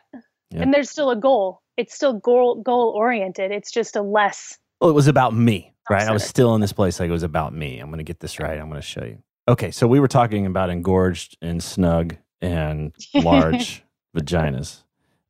And 0.52 0.74
there's 0.74 0.90
still 0.90 1.10
a 1.10 1.16
goal. 1.16 1.62
It's 1.76 1.94
still 1.94 2.14
goal 2.14 2.60
goal 2.62 2.92
oriented. 2.96 3.52
It's 3.52 3.70
just 3.70 3.94
a 3.96 4.02
less. 4.02 4.58
Well, 4.80 4.90
it 4.90 4.94
was 4.94 5.06
about 5.06 5.32
me, 5.34 5.72
right? 5.88 6.08
I 6.08 6.12
was 6.12 6.24
still 6.24 6.54
in 6.56 6.60
this 6.60 6.72
place 6.72 6.98
like 6.98 7.08
it 7.08 7.12
was 7.12 7.22
about 7.22 7.54
me. 7.54 7.78
I'm 7.78 7.86
going 7.88 7.98
to 7.98 8.04
get 8.04 8.18
this 8.20 8.38
right. 8.40 8.58
I'm 8.58 8.68
going 8.68 8.80
to 8.80 8.86
show 8.86 9.04
you. 9.04 9.18
Okay, 9.46 9.70
so 9.70 9.86
we 9.86 10.00
were 10.00 10.08
talking 10.08 10.46
about 10.46 10.70
engorged 10.70 11.36
and 11.40 11.62
snug 11.62 12.16
and 12.40 12.94
large 13.14 13.82
vaginas. 14.16 14.82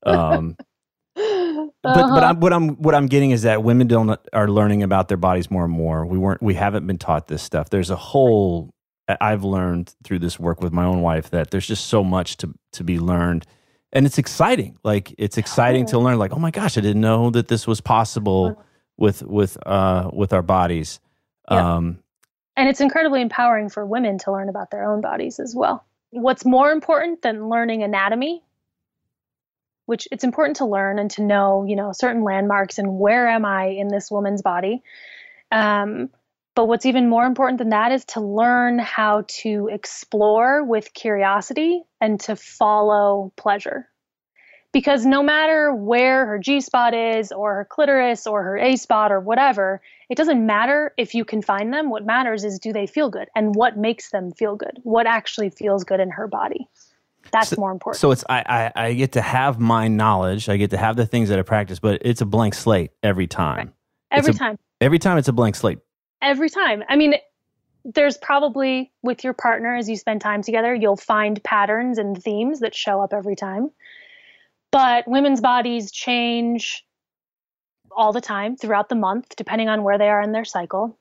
Um, 0.04 0.56
but 1.14 1.72
but 1.82 1.96
Uh-huh. 1.96 2.24
I'm, 2.26 2.40
what 2.40 2.52
I'm 2.52 2.68
what 2.76 2.94
I'm 2.94 3.06
getting 3.06 3.30
is 3.30 3.42
that 3.42 3.62
women 3.62 3.86
don't 3.86 4.18
are 4.32 4.48
learning 4.48 4.82
about 4.82 5.08
their 5.08 5.16
bodies 5.16 5.50
more 5.50 5.64
and 5.64 5.72
more. 5.72 6.06
We 6.06 6.18
weren't 6.18 6.42
we 6.42 6.54
haven't 6.54 6.86
been 6.86 6.98
taught 6.98 7.28
this 7.28 7.42
stuff. 7.42 7.70
There's 7.70 7.90
a 7.90 7.96
whole 7.96 8.72
I've 9.20 9.42
learned 9.44 9.94
through 10.04 10.20
this 10.20 10.38
work 10.38 10.60
with 10.62 10.72
my 10.72 10.84
own 10.84 11.00
wife 11.02 11.30
that 11.30 11.50
there's 11.50 11.66
just 11.66 11.86
so 11.86 12.04
much 12.04 12.36
to 12.38 12.54
to 12.72 12.84
be 12.84 12.98
learned. 12.98 13.46
And 13.92 14.06
it's 14.06 14.18
exciting. 14.18 14.78
Like 14.84 15.14
it's 15.18 15.36
exciting 15.36 15.86
to 15.86 15.98
learn 15.98 16.18
like, 16.18 16.32
"Oh 16.32 16.38
my 16.38 16.52
gosh, 16.52 16.78
I 16.78 16.80
didn't 16.80 17.00
know 17.00 17.30
that 17.30 17.48
this 17.48 17.66
was 17.66 17.80
possible 17.80 18.62
with 18.96 19.22
with 19.22 19.58
uh 19.66 20.10
with 20.12 20.32
our 20.32 20.42
bodies." 20.42 21.00
Yeah. 21.50 21.74
Um 21.76 21.98
and 22.56 22.68
it's 22.68 22.80
incredibly 22.80 23.20
empowering 23.22 23.68
for 23.68 23.84
women 23.86 24.18
to 24.18 24.32
learn 24.32 24.48
about 24.48 24.70
their 24.70 24.84
own 24.88 25.00
bodies 25.00 25.40
as 25.40 25.54
well. 25.56 25.84
What's 26.10 26.44
more 26.44 26.70
important 26.70 27.22
than 27.22 27.48
learning 27.48 27.82
anatomy, 27.82 28.42
which 29.86 30.08
it's 30.12 30.24
important 30.24 30.56
to 30.56 30.66
learn 30.66 30.98
and 30.98 31.10
to 31.12 31.22
know, 31.22 31.64
you 31.66 31.76
know, 31.76 31.92
certain 31.92 32.22
landmarks 32.22 32.78
and 32.78 32.98
where 32.98 33.28
am 33.28 33.44
I 33.44 33.66
in 33.66 33.88
this 33.88 34.10
woman's 34.10 34.42
body. 34.42 34.82
Um, 35.50 36.10
but 36.54 36.66
what's 36.66 36.86
even 36.86 37.08
more 37.08 37.24
important 37.24 37.58
than 37.58 37.70
that 37.70 37.92
is 37.92 38.04
to 38.06 38.20
learn 38.20 38.78
how 38.78 39.24
to 39.42 39.68
explore 39.72 40.64
with 40.64 40.92
curiosity 40.92 41.82
and 42.00 42.20
to 42.20 42.36
follow 42.36 43.32
pleasure. 43.36 43.88
Because 44.72 45.04
no 45.04 45.22
matter 45.22 45.74
where 45.74 46.26
her 46.26 46.38
G 46.38 46.60
spot 46.60 46.94
is, 46.94 47.32
or 47.32 47.54
her 47.54 47.64
clitoris, 47.64 48.26
or 48.26 48.42
her 48.42 48.56
A 48.56 48.76
spot, 48.76 49.10
or 49.10 49.18
whatever, 49.18 49.80
it 50.08 50.16
doesn't 50.16 50.44
matter 50.44 50.94
if 50.96 51.14
you 51.14 51.24
can 51.24 51.42
find 51.42 51.72
them. 51.72 51.90
What 51.90 52.06
matters 52.06 52.44
is 52.44 52.58
do 52.58 52.72
they 52.72 52.86
feel 52.86 53.10
good 53.10 53.28
and 53.34 53.54
what 53.54 53.76
makes 53.76 54.10
them 54.10 54.32
feel 54.32 54.54
good? 54.54 54.78
What 54.82 55.06
actually 55.06 55.50
feels 55.50 55.82
good 55.82 55.98
in 55.98 56.10
her 56.10 56.28
body? 56.28 56.68
That's 57.32 57.56
more 57.56 57.70
important. 57.70 58.00
so 58.00 58.10
it's 58.10 58.24
I, 58.28 58.70
I 58.74 58.86
I 58.86 58.92
get 58.94 59.12
to 59.12 59.22
have 59.22 59.60
my 59.60 59.88
knowledge, 59.88 60.48
I 60.48 60.56
get 60.56 60.70
to 60.70 60.78
have 60.78 60.96
the 60.96 61.06
things 61.06 61.28
that 61.28 61.38
I 61.38 61.42
practice, 61.42 61.78
but 61.78 62.00
it's 62.04 62.20
a 62.20 62.26
blank 62.26 62.54
slate 62.54 62.90
every 63.02 63.26
time. 63.26 63.72
every 64.10 64.32
a- 64.32 64.36
time. 64.36 64.58
Every 64.80 64.98
time 64.98 65.18
it's 65.18 65.28
a 65.28 65.32
blank 65.32 65.54
slate. 65.54 65.78
Every 66.22 66.48
time. 66.48 66.82
I 66.88 66.96
mean, 66.96 67.14
there's 67.84 68.16
probably 68.16 68.92
with 69.02 69.24
your 69.24 69.32
partner 69.32 69.76
as 69.76 69.88
you 69.88 69.96
spend 69.96 70.20
time 70.20 70.42
together, 70.42 70.74
you'll 70.74 70.96
find 70.96 71.42
patterns 71.44 71.98
and 71.98 72.20
themes 72.20 72.60
that 72.60 72.74
show 72.74 73.00
up 73.00 73.12
every 73.12 73.36
time. 73.36 73.70
But 74.72 75.08
women's 75.08 75.40
bodies 75.40 75.90
change 75.90 76.84
all 77.90 78.12
the 78.12 78.20
time 78.20 78.56
throughout 78.56 78.88
the 78.88 78.94
month, 78.94 79.34
depending 79.36 79.68
on 79.68 79.82
where 79.82 79.98
they 79.98 80.08
are 80.08 80.22
in 80.22 80.32
their 80.32 80.44
cycle. 80.44 80.96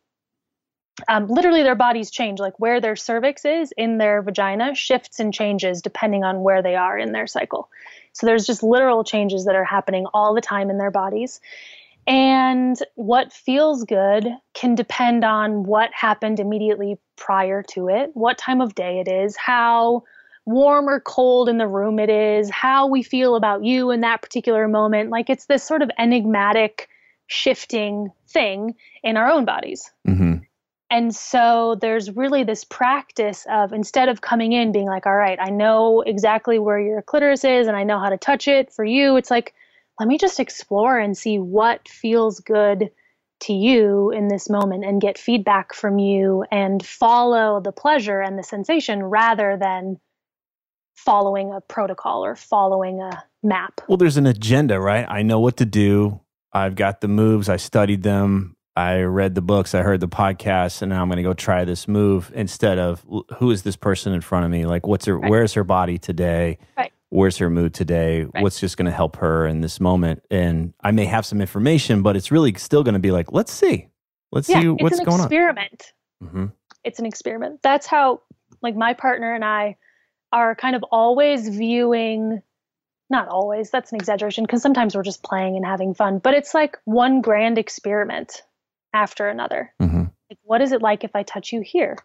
Um, 1.08 1.28
literally, 1.28 1.64
their 1.64 1.76
bodies 1.76 2.12
change, 2.12 2.40
like 2.40 2.60
where 2.60 2.82
their 2.82 2.96
cervix 2.96 3.46
is 3.46 3.72
in 3.78 4.00
their 4.00 4.22
vagina 4.22 4.76
shifts 4.76 5.20
and 5.20 5.34
changes 5.34 5.82
depending 5.82 6.24
on 6.24 6.42
where 6.42 6.62
they 6.62 6.76
are 6.76 6.98
in 6.98 7.14
their 7.14 7.28
cycle. 7.28 7.70
So 8.14 8.26
there's 8.26 8.46
just 8.46 8.64
literal 8.64 9.04
changes 9.04 9.46
that 9.46 9.56
are 9.56 9.64
happening 9.64 10.08
all 10.14 10.34
the 10.34 10.42
time 10.42 10.70
in 10.70 10.78
their 10.78 10.92
bodies. 10.92 11.40
And 12.06 12.78
what 12.96 13.32
feels 13.32 13.84
good 13.84 14.28
can 14.54 14.76
depend 14.76 15.24
on 15.24 15.64
what 15.64 15.92
happened 15.94 16.40
immediately 16.40 16.98
prior 17.16 17.64
to 17.74 17.88
it, 17.88 18.12
what 18.14 18.38
time 18.38 18.62
of 18.62 18.74
day 18.74 19.00
it 19.00 19.08
is, 19.08 19.38
how 19.38 20.04
warm 20.50 20.90
or 20.90 21.00
cold 21.00 21.48
in 21.48 21.60
the 21.60 21.68
room 21.68 22.00
it 22.00 22.10
is, 22.10 22.50
how 22.50 22.88
we 22.88 23.04
feel 23.04 23.36
about 23.36 23.64
you 23.64 23.92
in 23.92 24.02
that 24.02 24.22
particular 24.22 24.68
moment. 24.68 25.12
Like 25.12 25.30
it's 25.30 25.46
this 25.46 25.64
sort 25.64 25.84
of 25.84 25.92
enigmatic, 25.98 26.90
shifting 27.28 28.12
thing 28.28 28.76
in 29.04 29.16
our 29.16 29.30
own 29.30 29.46
bodies. 29.46 29.92
hmm 30.06 30.38
And 30.90 31.16
so 31.16 31.78
there's 31.80 32.16
really 32.16 32.44
this 32.44 32.64
practice 32.64 33.46
of 33.50 33.74
instead 33.74 34.10
of 34.10 34.22
coming 34.22 34.54
in 34.54 34.72
being 34.72 34.88
like, 34.88 35.06
all 35.06 35.16
right, 35.16 35.38
I 35.40 35.52
know 35.52 36.02
exactly 36.02 36.58
where 36.58 36.80
your 36.80 37.04
clitoris 37.04 37.44
is 37.44 37.68
and 37.68 37.78
I 37.78 37.84
know 37.84 38.00
how 38.00 38.10
to 38.10 38.18
touch 38.18 38.48
it 38.48 38.74
for 38.74 38.84
you, 38.84 39.18
it's 39.18 39.30
like, 39.30 39.54
let 40.00 40.08
me 40.08 40.18
just 40.18 40.40
explore 40.40 40.98
and 40.98 41.16
see 41.16 41.38
what 41.38 41.88
feels 41.88 42.40
good 42.40 42.90
to 43.42 43.54
you 43.54 44.12
in 44.12 44.28
this 44.28 44.50
moment 44.50 44.84
and 44.84 45.00
get 45.00 45.18
feedback 45.18 45.74
from 45.74 46.00
you 46.00 46.44
and 46.52 46.86
follow 46.86 47.62
the 47.62 47.72
pleasure 47.72 48.20
and 48.20 48.38
the 48.38 48.44
sensation 48.44 49.04
rather 49.04 49.58
than 49.58 50.00
following 51.06 51.54
a 51.54 51.62
protocol 51.62 52.24
or 52.26 52.36
following 52.36 53.02
a 53.02 53.24
map. 53.44 53.82
Well, 53.88 53.98
there's 53.98 54.18
an 54.18 54.28
agenda, 54.28 54.80
right? 54.80 55.06
I 55.08 55.22
know 55.24 55.40
what 55.40 55.58
to 55.58 55.66
do. 55.66 56.22
I've 56.52 56.76
got 56.76 57.02
the 57.02 57.08
moves. 57.08 57.48
I 57.50 57.58
studied 57.58 58.04
them. 58.04 58.56
I 58.76 59.02
read 59.02 59.36
the 59.36 59.42
books. 59.42 59.76
I 59.76 59.82
heard 59.82 60.00
the 60.00 60.08
podcasts, 60.08 60.82
and 60.82 60.90
now 60.90 61.02
I'm 61.02 61.10
going 61.10 61.18
to 61.18 61.24
go 61.24 61.34
try 61.34 61.66
this 61.66 61.88
move 61.88 62.32
instead 62.34 62.80
of 62.80 63.06
who 63.38 63.52
is 63.52 63.64
this 63.64 63.76
person 63.76 64.14
in 64.14 64.22
front 64.22 64.46
of 64.46 64.52
me? 64.52 64.66
Like, 64.66 64.88
what's 64.88 65.06
her? 65.06 65.18
Right. 65.18 65.30
Where's 65.30 65.54
her 65.54 65.64
body 65.64 65.98
today? 65.98 66.58
Right. 66.78 66.92
Where's 67.10 67.38
her 67.38 67.50
mood 67.50 67.74
today? 67.74 68.24
Right. 68.24 68.44
What's 68.44 68.60
just 68.60 68.78
going 68.78 68.86
to 68.86 68.92
help 68.92 69.18
her 69.18 69.48
in 69.48 69.62
this 69.62 69.80
moment? 69.80 70.24
And 70.30 70.74
I 70.82 70.92
may 70.92 71.06
have 71.06 71.26
some 71.26 71.42
information, 71.42 72.04
but 72.04 72.16
it's 72.16 72.32
really 72.32 72.54
still 72.56 72.84
going 72.84 72.94
to 72.94 73.00
be 73.00 73.12
like, 73.12 73.32
let's 73.32 73.52
see, 73.52 73.88
let's 74.32 74.48
yeah, 74.48 74.62
see 74.62 74.68
it's 74.68 74.84
what's 74.84 75.00
an 75.00 75.06
going 75.06 75.22
experiment. 75.22 75.94
on. 76.22 76.28
hmm 76.28 76.46
it's 76.86 77.00
an 77.00 77.06
experiment. 77.06 77.60
That's 77.62 77.86
how, 77.86 78.22
like, 78.62 78.76
my 78.76 78.94
partner 78.94 79.34
and 79.36 79.44
I 79.44 79.76
are 80.32 80.56
kind 80.56 80.76
of 80.76 80.84
always 80.92 81.48
viewing 81.50 82.42
not 83.10 83.28
always, 83.28 83.72
that's 83.72 83.92
an 83.92 83.98
exaggeration 83.98 84.44
because 84.44 84.62
sometimes 84.62 84.96
we're 84.96 85.04
just 85.04 85.24
playing 85.24 85.56
and 85.56 85.66
having 85.66 85.94
fun, 85.94 86.20
but 86.20 86.34
it's 86.34 86.54
like 86.54 86.78
one 86.86 87.22
grand 87.22 87.58
experiment 87.58 88.44
after 88.94 89.28
another. 89.28 89.74
Mm-hmm. 89.82 90.04
Like, 90.30 90.40
what 90.44 90.62
is 90.62 90.72
it 90.72 90.82
like 90.82 91.04
if 91.04 91.16
I 91.16 91.24
touch 91.24 91.52
you 91.52 91.62
here? 91.62 91.98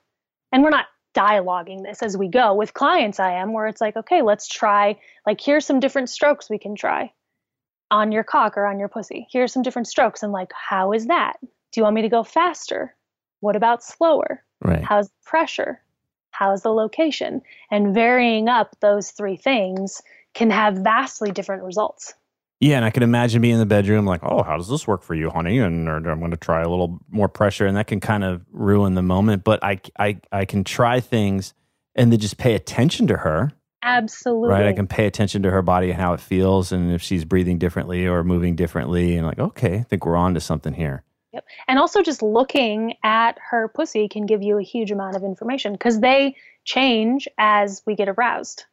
And 0.50 0.62
we're 0.62 0.70
not 0.70 0.87
dialoguing 1.14 1.82
this 1.82 2.02
as 2.02 2.16
we 2.16 2.28
go. 2.28 2.54
With 2.54 2.72
clients, 2.72 3.20
I 3.20 3.34
am, 3.34 3.52
where 3.52 3.66
it's 3.66 3.80
like, 3.80 3.96
okay, 3.96 4.22
let's 4.22 4.48
try, 4.48 4.98
like, 5.26 5.40
here's 5.40 5.66
some 5.66 5.80
different 5.80 6.08
strokes 6.08 6.48
we 6.48 6.58
can 6.58 6.74
try 6.74 7.12
on 7.90 8.10
your 8.10 8.24
cock 8.24 8.56
or 8.56 8.66
on 8.66 8.78
your 8.78 8.88
pussy. 8.88 9.26
Here's 9.30 9.52
some 9.52 9.62
different 9.62 9.88
strokes. 9.88 10.22
And 10.22 10.32
like, 10.32 10.52
how 10.54 10.92
is 10.92 11.06
that? 11.06 11.34
Do 11.40 11.80
you 11.80 11.82
want 11.82 11.94
me 11.94 12.02
to 12.02 12.08
go 12.08 12.24
faster? 12.24 12.96
What 13.40 13.56
about 13.56 13.84
slower? 13.84 14.42
Right. 14.62 14.82
How's 14.82 15.08
the 15.08 15.14
pressure? 15.26 15.82
How's 16.37 16.62
the 16.62 16.73
location? 16.73 17.40
And 17.70 17.94
varying 17.94 18.49
up 18.49 18.77
those 18.81 19.12
three 19.12 19.37
things 19.37 20.03
can 20.35 20.51
have 20.51 20.75
vastly 20.79 21.31
different 21.31 21.62
results. 21.62 22.14
Yeah, 22.61 22.77
and 22.77 22.85
I 22.85 22.90
can 22.90 23.03
imagine 23.03 23.40
being 23.40 23.55
in 23.55 23.61
the 23.61 23.66
bedroom 23.66 24.05
like, 24.05 24.20
oh, 24.25 24.42
how 24.42 24.57
does 24.57 24.68
this 24.68 24.87
work 24.87 25.03
for 25.03 25.14
you, 25.14 25.31
honey? 25.31 25.59
And 25.59 25.88
I'm 25.88 26.18
going 26.18 26.31
to 26.31 26.37
try 26.37 26.62
a 26.62 26.68
little 26.68 26.99
more 27.09 27.29
pressure, 27.29 27.66
and 27.66 27.77
that 27.77 27.87
can 27.87 28.01
kind 28.01 28.25
of 28.25 28.44
ruin 28.51 28.94
the 28.94 29.03
moment. 29.03 29.44
But 29.44 29.62
I, 29.62 29.81
I, 29.99 30.20
I 30.33 30.44
can 30.44 30.64
try 30.64 31.01
things 31.01 31.55
and 31.94 32.11
then 32.11 32.18
just 32.18 32.38
pay 32.38 32.55
attention 32.55 33.07
to 33.09 33.18
her. 33.18 33.53
Absolutely. 33.83 34.49
Right, 34.49 34.66
I 34.66 34.73
can 34.73 34.87
pay 34.87 35.07
attention 35.07 35.42
to 35.42 35.51
her 35.51 35.61
body 35.62 35.90
and 35.90 36.01
how 36.01 36.14
it 36.14 36.20
feels, 36.20 36.73
and 36.73 36.90
if 36.90 37.03
she's 37.03 37.25
breathing 37.25 37.59
differently 37.59 38.07
or 38.07 38.25
moving 38.25 38.57
differently, 38.57 39.16
and 39.16 39.27
like, 39.27 39.38
okay, 39.38 39.79
I 39.79 39.83
think 39.83 40.07
we're 40.07 40.16
on 40.16 40.35
to 40.35 40.40
something 40.40 40.73
here. 40.73 41.05
Yep. 41.35 41.44
And 41.66 41.81
also, 41.81 42.01
just 42.01 42.23
looking 42.23 42.94
at 43.03 43.37
her 43.51 43.66
pussy 43.66 44.09
can 44.09 44.25
give 44.25 44.42
you 44.42 44.57
a 44.57 44.62
huge 44.62 44.92
amount 44.92 45.16
of 45.16 45.25
information 45.25 45.73
because 45.73 45.99
they 45.99 46.37
change 46.64 47.27
as 47.38 47.83
we 47.85 47.97
get 47.97 48.09
aroused. 48.09 48.66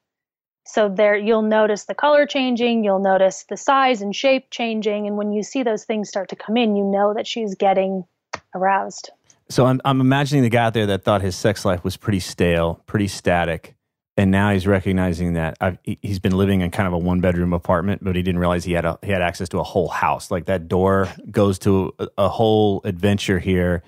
So 0.64 0.88
there, 0.88 1.18
you'll 1.18 1.42
notice 1.42 1.86
the 1.86 1.96
color 1.96 2.28
changing, 2.28 2.84
you'll 2.84 3.00
notice 3.00 3.46
the 3.50 3.58
size 3.58 4.04
and 4.04 4.16
shape 4.16 4.52
changing, 4.52 5.08
and 5.08 5.18
when 5.18 5.34
you 5.34 5.42
see 5.42 5.64
those 5.64 5.86
things 5.86 6.08
start 6.08 6.30
to 6.30 6.36
come 6.36 6.56
in, 6.56 6.76
you 6.76 6.84
know 6.84 7.16
that 7.16 7.26
she's 7.26 7.56
getting 7.56 8.06
aroused. 8.54 9.10
So 9.50 9.66
I'm, 9.66 9.82
I'm 9.84 10.00
imagining 10.00 10.44
the 10.44 10.50
guy 10.50 10.66
out 10.66 10.76
there 10.76 10.86
that 10.86 11.04
thought 11.04 11.24
his 11.24 11.36
sex 11.36 11.66
life 11.66 11.84
was 11.84 11.98
pretty 11.98 12.20
stale, 12.20 12.84
pretty 12.86 13.08
static, 13.08 13.76
and 14.22 14.30
now 14.30 14.52
he's 14.52 14.68
recognizing 14.68 15.34
that 15.34 15.58
I've, 15.60 15.80
he's 15.84 16.20
been 16.20 16.38
living 16.38 16.62
in 16.62 16.70
kind 16.70 16.86
of 16.86 16.94
a 16.94 16.98
one 17.00 17.22
bedroom 17.22 17.54
apartment, 17.54 18.04
but 18.04 18.16
he 18.16 18.22
didn't 18.22 18.38
realize 18.38 18.64
he 18.64 18.74
had 18.74 18.86
a, 18.86 19.00
he 19.02 19.12
had 19.12 19.24
access 19.24 19.50
to 19.50 19.58
a 19.58 19.64
whole 19.64 19.88
house. 19.88 20.30
Like 20.30 20.46
that 20.46 20.68
door 20.68 21.10
goes 21.32 21.58
to 21.60 21.96
a, 21.98 22.08
a 22.20 22.30
whole 22.30 22.82
adventure 22.84 23.40
here 23.40 23.82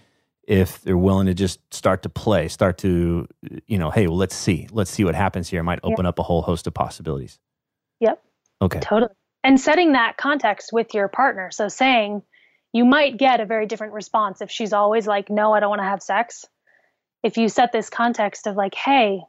if 0.47 0.81
they're 0.81 0.97
willing 0.97 1.27
to 1.27 1.35
just 1.35 1.59
start 1.71 2.01
to 2.01 2.09
play, 2.09 2.47
start 2.47 2.79
to, 2.79 3.27
you 3.67 3.77
know, 3.77 3.91
hey, 3.91 4.07
well, 4.07 4.17
let's 4.17 4.33
see, 4.33 4.67
let's 4.71 4.89
see 4.89 5.03
what 5.03 5.13
happens 5.13 5.49
here. 5.49 5.59
It 5.59 5.65
might 5.65 5.81
open 5.83 6.07
up 6.07 6.17
a 6.17 6.23
whole 6.23 6.41
host 6.41 6.65
of 6.65 6.73
possibilities. 6.73 7.37
Yep. 7.99 8.19
Okay. 8.59 8.79
Totally. 8.79 9.13
And 9.43 9.61
setting 9.61 9.91
that 9.91 10.17
context 10.17 10.71
with 10.73 10.95
your 10.95 11.09
partner. 11.09 11.51
So 11.51 11.67
saying 11.67 12.23
you 12.71 12.85
might 12.85 13.17
get 13.17 13.39
a 13.39 13.45
very 13.45 13.67
different 13.67 13.93
response 13.93 14.41
if 14.41 14.49
she's 14.49 14.73
always 14.73 15.05
like, 15.05 15.29
no, 15.29 15.53
I 15.53 15.59
don't 15.59 15.69
want 15.69 15.81
to 15.81 15.87
have 15.87 16.01
sex. 16.01 16.43
If 17.21 17.37
you 17.37 17.49
set 17.49 17.71
this 17.71 17.91
context 17.91 18.47
of 18.47 18.55
like, 18.55 18.73
hey, 18.73 19.21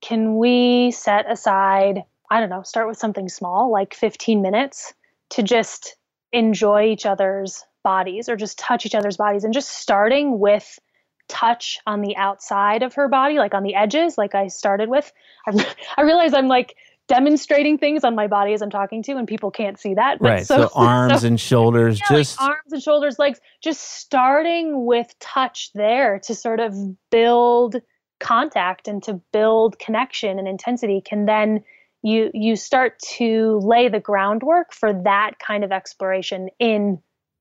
can 0.00 0.36
we 0.36 0.90
set 0.90 1.30
aside, 1.30 2.04
I 2.30 2.40
don't 2.40 2.50
know, 2.50 2.62
start 2.62 2.88
with 2.88 2.98
something 2.98 3.28
small, 3.28 3.70
like 3.70 3.94
15 3.94 4.42
minutes 4.42 4.94
to 5.30 5.42
just 5.42 5.96
enjoy 6.32 6.84
each 6.84 7.06
other's 7.06 7.64
bodies 7.82 8.28
or 8.28 8.36
just 8.36 8.58
touch 8.58 8.84
each 8.84 8.94
other's 8.94 9.16
bodies 9.16 9.44
and 9.44 9.54
just 9.54 9.70
starting 9.70 10.38
with 10.38 10.78
touch 11.28 11.78
on 11.86 12.00
the 12.00 12.16
outside 12.16 12.82
of 12.82 12.94
her 12.94 13.08
body, 13.08 13.38
like 13.38 13.54
on 13.54 13.62
the 13.62 13.74
edges, 13.74 14.18
like 14.18 14.34
I 14.34 14.48
started 14.48 14.88
with. 14.88 15.12
I, 15.46 15.74
I 15.96 16.02
realize 16.02 16.32
I'm 16.34 16.48
like 16.48 16.76
demonstrating 17.08 17.78
things 17.78 18.04
on 18.04 18.14
my 18.14 18.26
body 18.26 18.52
as 18.52 18.62
I'm 18.62 18.70
talking 18.70 19.02
to, 19.04 19.12
and 19.12 19.26
people 19.26 19.50
can't 19.50 19.78
see 19.78 19.94
that. 19.94 20.18
right. 20.20 20.46
So, 20.46 20.62
so 20.62 20.70
arms 20.74 21.22
so, 21.22 21.26
and 21.26 21.40
shoulders, 21.40 22.00
yeah, 22.00 22.16
just 22.16 22.40
like 22.40 22.50
arms 22.50 22.72
and 22.72 22.82
shoulders, 22.82 23.18
legs, 23.18 23.40
just 23.62 23.80
starting 23.98 24.86
with 24.86 25.14
touch 25.18 25.70
there 25.74 26.18
to 26.20 26.34
sort 26.34 26.60
of 26.60 26.74
build 27.10 27.76
contact 28.20 28.88
and 28.88 29.02
to 29.04 29.14
build 29.32 29.78
connection 29.78 30.38
and 30.38 30.48
intensity 30.48 31.00
can 31.04 31.26
then 31.26 31.64
you 32.02 32.30
you 32.32 32.56
start 32.56 32.98
to 33.00 33.58
lay 33.62 33.88
the 33.88 34.00
groundwork 34.00 34.72
for 34.72 34.92
that 35.04 35.38
kind 35.38 35.64
of 35.64 35.72
exploration 35.72 36.48
in 36.58 37.00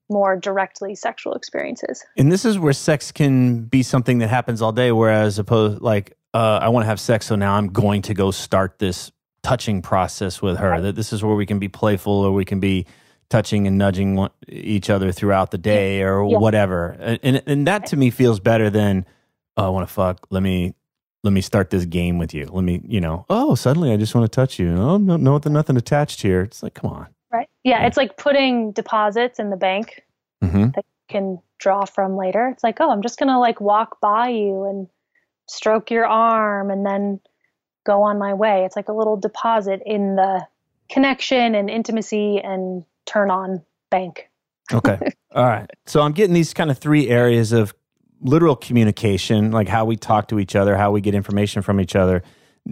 more 0.09 0.37
directly 0.37 0.95
sexual 0.95 1.33
experiences. 1.33 2.03
And 2.17 2.31
this 2.31 2.45
is 2.45 2.57
where 2.57 2.73
sex 2.73 3.11
can 3.11 3.63
be 3.65 3.83
something 3.83 4.19
that 4.19 4.29
happens 4.29 4.61
all 4.61 4.71
day 4.71 4.91
whereas 4.91 5.37
opposed 5.37 5.81
like 5.81 6.17
uh, 6.33 6.59
I 6.61 6.69
want 6.69 6.83
to 6.83 6.87
have 6.87 6.99
sex 6.99 7.27
so 7.27 7.35
now 7.35 7.55
I'm 7.55 7.67
going 7.67 8.01
to 8.03 8.13
go 8.13 8.31
start 8.31 8.79
this 8.79 9.11
touching 9.43 9.81
process 9.81 10.41
with 10.41 10.57
her. 10.57 10.71
Right. 10.71 10.81
That 10.81 10.95
this 10.95 11.13
is 11.13 11.23
where 11.23 11.35
we 11.35 11.45
can 11.45 11.59
be 11.59 11.67
playful 11.67 12.13
or 12.13 12.31
we 12.31 12.45
can 12.45 12.59
be 12.59 12.85
touching 13.29 13.67
and 13.67 13.77
nudging 13.77 14.15
one, 14.15 14.31
each 14.47 14.89
other 14.89 15.11
throughout 15.11 15.51
the 15.51 15.57
day 15.57 16.01
or 16.01 16.27
yeah. 16.29 16.37
whatever. 16.37 16.97
And, 16.99 17.19
and, 17.23 17.43
and 17.45 17.67
that 17.67 17.87
to 17.87 17.97
me 17.97 18.09
feels 18.09 18.39
better 18.39 18.69
than 18.69 19.05
oh, 19.57 19.65
I 19.65 19.69
want 19.69 19.87
to 19.87 19.93
fuck. 19.93 20.27
Let 20.29 20.43
me 20.43 20.73
let 21.23 21.33
me 21.33 21.41
start 21.41 21.69
this 21.69 21.85
game 21.85 22.17
with 22.17 22.33
you. 22.33 22.45
Let 22.45 22.63
me, 22.63 22.81
you 22.85 23.01
know, 23.01 23.25
oh, 23.29 23.55
suddenly 23.55 23.91
I 23.91 23.97
just 23.97 24.15
want 24.15 24.31
to 24.31 24.33
touch 24.33 24.59
you. 24.59 24.75
Oh, 24.77 24.97
no, 24.97 25.17
no, 25.17 25.37
nothing 25.45 25.75
attached 25.75 26.21
here. 26.21 26.41
It's 26.41 26.63
like, 26.63 26.75
come 26.75 26.91
on. 26.91 27.07
Right. 27.31 27.49
Yeah, 27.63 27.81
yeah. 27.81 27.87
It's 27.87 27.97
like 27.97 28.17
putting 28.17 28.71
deposits 28.71 29.39
in 29.39 29.49
the 29.49 29.57
bank 29.57 30.03
mm-hmm. 30.41 30.69
that 30.75 30.85
you 30.85 31.05
can 31.09 31.41
draw 31.59 31.85
from 31.85 32.15
later. 32.15 32.47
It's 32.47 32.63
like, 32.63 32.79
oh, 32.79 32.89
I'm 32.89 33.01
just 33.01 33.19
going 33.19 33.29
to 33.29 33.39
like 33.39 33.59
walk 33.59 33.99
by 33.99 34.29
you 34.29 34.63
and 34.63 34.87
stroke 35.49 35.91
your 35.91 36.05
arm 36.05 36.69
and 36.71 36.85
then 36.85 37.19
go 37.85 38.03
on 38.03 38.17
my 38.19 38.33
way. 38.33 38.63
It's 38.63 38.75
like 38.75 38.89
a 38.89 38.93
little 38.93 39.17
deposit 39.17 39.81
in 39.85 40.15
the 40.15 40.47
connection 40.89 41.55
and 41.55 41.69
intimacy 41.69 42.39
and 42.39 42.85
turn 43.05 43.31
on 43.31 43.63
bank. 43.89 44.29
okay. 44.71 44.99
All 45.35 45.43
right. 45.43 45.69
So 45.85 46.01
I'm 46.01 46.13
getting 46.13 46.33
these 46.33 46.53
kind 46.53 46.71
of 46.71 46.77
three 46.77 47.09
areas 47.09 47.51
of 47.51 47.73
literal 48.21 48.55
communication, 48.55 49.51
like 49.51 49.67
how 49.67 49.85
we 49.85 49.95
talk 49.95 50.27
to 50.29 50.39
each 50.39 50.55
other, 50.55 50.75
how 50.75 50.91
we 50.91 51.01
get 51.01 51.15
information 51.15 51.61
from 51.61 51.79
each 51.79 51.95
other, 51.95 52.23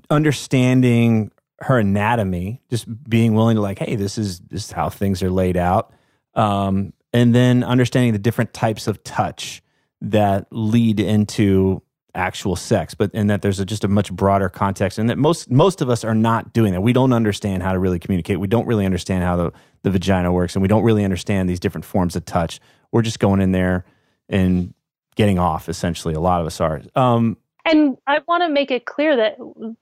understanding 0.09 1.31
her 1.59 1.79
anatomy, 1.79 2.61
just 2.69 2.85
being 3.09 3.33
willing 3.33 3.55
to 3.55 3.61
like, 3.61 3.79
hey, 3.79 3.95
this 3.95 4.17
is 4.17 4.39
this 4.41 4.65
is 4.65 4.71
how 4.71 4.89
things 4.89 5.23
are 5.23 5.29
laid 5.29 5.57
out, 5.57 5.93
um, 6.33 6.93
and 7.13 7.33
then 7.33 7.63
understanding 7.63 8.13
the 8.13 8.19
different 8.19 8.53
types 8.53 8.87
of 8.87 9.03
touch 9.03 9.61
that 10.01 10.47
lead 10.51 10.99
into 10.99 11.81
actual 12.13 12.55
sex, 12.55 12.93
but 12.93 13.11
and 13.13 13.29
that 13.29 13.41
there's 13.41 13.59
a, 13.59 13.65
just 13.65 13.83
a 13.83 13.87
much 13.87 14.11
broader 14.11 14.49
context, 14.49 14.97
and 14.97 15.09
that 15.09 15.17
most 15.17 15.49
most 15.49 15.81
of 15.81 15.89
us 15.89 16.03
are 16.03 16.15
not 16.15 16.53
doing 16.53 16.73
that. 16.73 16.81
We 16.81 16.93
don't 16.93 17.13
understand 17.13 17.63
how 17.63 17.73
to 17.73 17.79
really 17.79 17.99
communicate. 17.99 18.39
We 18.39 18.47
don't 18.47 18.65
really 18.65 18.85
understand 18.85 19.23
how 19.23 19.35
the 19.35 19.51
the 19.83 19.91
vagina 19.91 20.31
works, 20.31 20.55
and 20.55 20.61
we 20.61 20.67
don't 20.67 20.83
really 20.83 21.03
understand 21.03 21.49
these 21.49 21.59
different 21.59 21.85
forms 21.85 22.15
of 22.15 22.25
touch. 22.25 22.59
We're 22.91 23.01
just 23.01 23.19
going 23.19 23.41
in 23.41 23.51
there 23.51 23.85
and 24.29 24.73
getting 25.15 25.39
off. 25.39 25.67
Essentially, 25.69 26.13
a 26.13 26.19
lot 26.19 26.41
of 26.41 26.47
us 26.47 26.61
are. 26.61 26.81
Um, 26.95 27.37
and 27.65 27.97
I 28.05 28.19
want 28.27 28.43
to 28.43 28.49
make 28.49 28.71
it 28.71 28.85
clear 28.85 29.15
that 29.15 29.37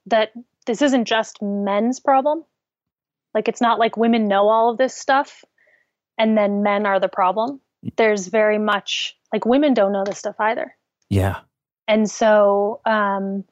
that 0.07 0.31
this 0.65 0.81
isn't 0.81 1.05
just 1.05 1.41
men's 1.41 1.99
problem. 1.99 2.43
Like 3.33 3.47
it's 3.47 3.61
not 3.61 3.79
like 3.79 3.97
women 3.97 4.27
know 4.27 4.47
all 4.47 4.69
of 4.69 4.77
this 4.77 4.95
stuff, 4.95 5.43
and 6.17 6.37
then 6.37 6.63
men 6.63 6.85
are 6.85 6.99
the 6.99 7.09
problem. 7.09 7.59
There's 7.97 8.27
very 8.27 8.59
much 8.59 9.17
like 9.33 9.45
women 9.45 9.73
don't 9.73 9.91
know 9.91 10.05
this 10.05 10.19
stuff 10.19 10.35
either. 10.39 10.75
Yeah. 11.09 11.39
And 11.87 12.09
so 12.09 12.79
um, 12.85 13.43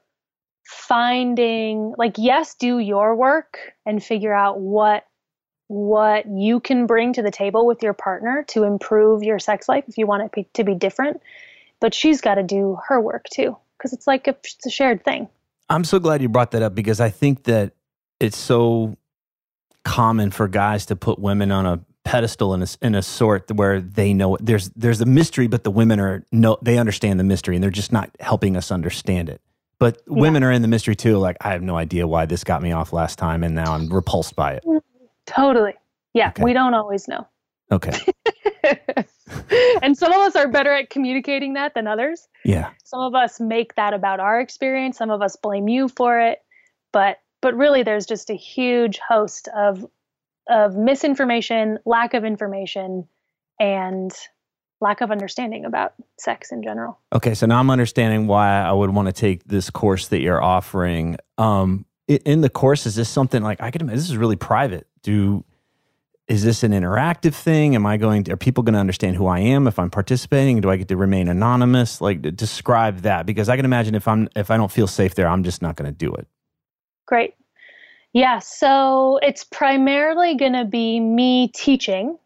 finding 0.65 1.94
like 1.98 2.15
yes, 2.17 2.56
do 2.56 2.80
your 2.80 3.15
work 3.15 3.58
and 3.86 4.02
figure 4.02 4.34
out 4.34 4.60
what 4.60 5.06
what 5.67 6.26
you 6.28 6.60
can 6.60 6.86
bring 6.86 7.13
to 7.13 7.22
the 7.22 7.32
table 7.32 7.65
with 7.65 7.82
your 7.82 7.94
partner 7.94 8.44
to 8.46 8.63
improve 8.63 9.24
your 9.24 9.39
sex 9.39 9.70
life 9.70 9.86
if 9.88 9.98
you 9.98 10.06
want 10.06 10.30
it 10.36 10.54
to 10.54 10.65
be 10.65 10.76
different 10.76 11.22
but 11.82 11.94
she's 11.94 12.22
got 12.22 12.36
to 12.36 12.44
do 12.44 12.78
her 12.88 13.02
work 13.02 13.26
too 13.34 13.58
because 13.78 13.91
it's 13.91 14.08
like 14.08 14.28
a, 14.28 14.38
it's 14.44 14.65
a 14.65 14.70
shared 14.70 15.04
thing. 15.04 15.28
I'm 15.70 15.84
so 15.84 16.00
glad 16.00 16.22
you 16.22 16.30
brought 16.30 16.52
that 16.52 16.62
up 16.62 16.76
because 16.76 17.02
I 17.02 17.10
think 17.10 17.44
that 17.44 17.74
it's 18.20 18.38
so 18.38 18.96
common 19.84 20.32
for 20.32 20.48
guys 20.48 20.86
to 20.86 20.96
put 20.96 21.20
women 21.20 21.52
on 21.52 21.65
a 21.65 21.80
pedestal 22.04 22.54
in 22.54 22.62
a, 22.62 22.67
in 22.82 22.96
a 22.96 23.02
sort 23.02 23.52
where 23.52 23.82
they 23.82 24.13
know 24.13 24.36
it. 24.36 24.46
there's 24.46 24.70
there's 24.70 25.02
a 25.02 25.06
mystery, 25.06 25.48
but 25.48 25.63
the 25.63 25.72
women 25.72 26.00
are 26.00 26.24
no 26.32 26.58
they 26.62 26.78
understand 26.78 27.20
the 27.20 27.24
mystery 27.24 27.56
and 27.56 27.63
they're 27.63 27.72
just 27.72 27.91
not 27.91 28.10
helping 28.20 28.56
us 28.56 28.72
understand 28.72 29.30
it. 29.30 29.41
But 29.80 30.02
yeah. 30.08 30.22
women 30.22 30.44
are 30.44 30.52
in 30.52 30.62
the 30.62 30.67
mystery 30.67 30.96
too. 30.96 31.17
Like 31.17 31.38
I 31.41 31.52
have 31.52 31.62
no 31.62 31.76
idea 31.76 32.08
why 32.08 32.26
this 32.26 32.44
got 32.44 32.62
me 32.62 32.72
off 32.72 32.94
last 32.94 33.17
time, 33.17 33.44
and 33.44 33.56
now 33.56 33.74
I'm 33.74 33.89
repulsed 33.89 34.36
by 34.36 34.54
it. 34.54 34.63
Totally. 35.26 35.74
Yeah, 36.13 36.30
okay. 36.30 36.44
we 36.44 36.54
don't 36.54 36.74
always 36.74 37.08
know. 37.08 37.28
Okay. 37.72 37.98
and 39.81 39.97
some 39.97 40.12
of 40.12 40.19
us 40.19 40.36
are 40.36 40.47
better 40.47 40.71
at 40.71 40.89
communicating 40.89 41.53
that 41.53 41.73
than 41.73 41.88
others. 41.88 42.27
Yeah. 42.45 42.71
Some 42.84 43.01
of 43.01 43.15
us 43.15 43.39
make 43.39 43.75
that 43.75 43.93
about 43.93 44.19
our 44.19 44.39
experience. 44.39 44.97
Some 44.97 45.10
of 45.10 45.21
us 45.21 45.36
blame 45.36 45.67
you 45.67 45.88
for 45.88 46.19
it. 46.19 46.39
But 46.91 47.19
but 47.41 47.55
really 47.55 47.84
there's 47.84 48.05
just 48.05 48.29
a 48.29 48.36
huge 48.36 48.99
host 49.07 49.47
of 49.55 49.86
of 50.49 50.75
misinformation, 50.75 51.79
lack 51.86 52.13
of 52.13 52.25
information, 52.25 53.07
and 53.60 54.12
lack 54.81 55.01
of 55.01 55.12
understanding 55.12 55.65
about 55.65 55.93
sex 56.19 56.51
in 56.51 56.63
general. 56.63 56.99
Okay, 57.13 57.36
so 57.36 57.45
now 57.45 57.60
I'm 57.60 57.69
understanding 57.69 58.27
why 58.27 58.62
I 58.62 58.71
would 58.71 58.89
want 58.89 59.07
to 59.07 59.13
take 59.13 59.43
this 59.45 59.69
course 59.69 60.07
that 60.10 60.21
you're 60.21 60.41
offering. 60.41 61.17
Um, 61.38 61.86
in 62.07 62.41
the 62.41 62.49
course, 62.49 62.86
is 62.86 62.95
this 62.95 63.07
something 63.07 63.41
like 63.41 63.62
I 63.62 63.71
could 63.71 63.81
imagine 63.81 63.97
this 63.97 64.10
is 64.10 64.17
really 64.17 64.36
private 64.36 64.88
do 65.03 65.43
is 66.32 66.46
this 66.46 66.63
an 66.63 66.72
interactive 66.72 67.34
thing? 67.34 67.76
Am 67.76 67.86
I 67.86 67.98
going 67.98 68.24
to, 68.24 68.32
are 68.32 68.38
people 68.38 68.63
going 68.63 68.74
to 68.74 68.80
understand 68.80 69.17
who 69.17 69.28
I 69.28 69.39
am 69.39 69.67
if 69.67 69.78
I'm 69.78 69.89
participating? 69.89 70.62
Do 70.62 70.70
I 70.70 70.78
get 70.78 70.88
to 70.88 70.96
remain 70.96 71.28
anonymous? 71.28 72.00
Like 72.00 72.22
describe 72.38 73.00
that 73.00 73.26
because 73.26 73.50
I 73.50 73.58
can 73.58 73.65
imagine 73.65 73.96
if 73.96 74.08
I'm 74.08 74.30
if 74.34 74.50
I 74.50 74.56
don't 74.56 74.72
feel 74.72 74.88
safe 74.88 75.15
there, 75.15 75.28
I'm 75.28 75.44
just 75.44 75.62
not 75.62 75.76
going 75.76 75.91
to 75.91 75.98
do 75.98 76.13
it. 76.15 76.26
Great. 77.06 77.34
Yeah, 78.13 78.39
so 78.39 79.20
it's 79.22 79.44
primarily 79.44 80.36
going 80.36 80.54
to 80.54 80.63
be 80.63 81.02
me 81.02 81.50
teaching. 81.50 82.17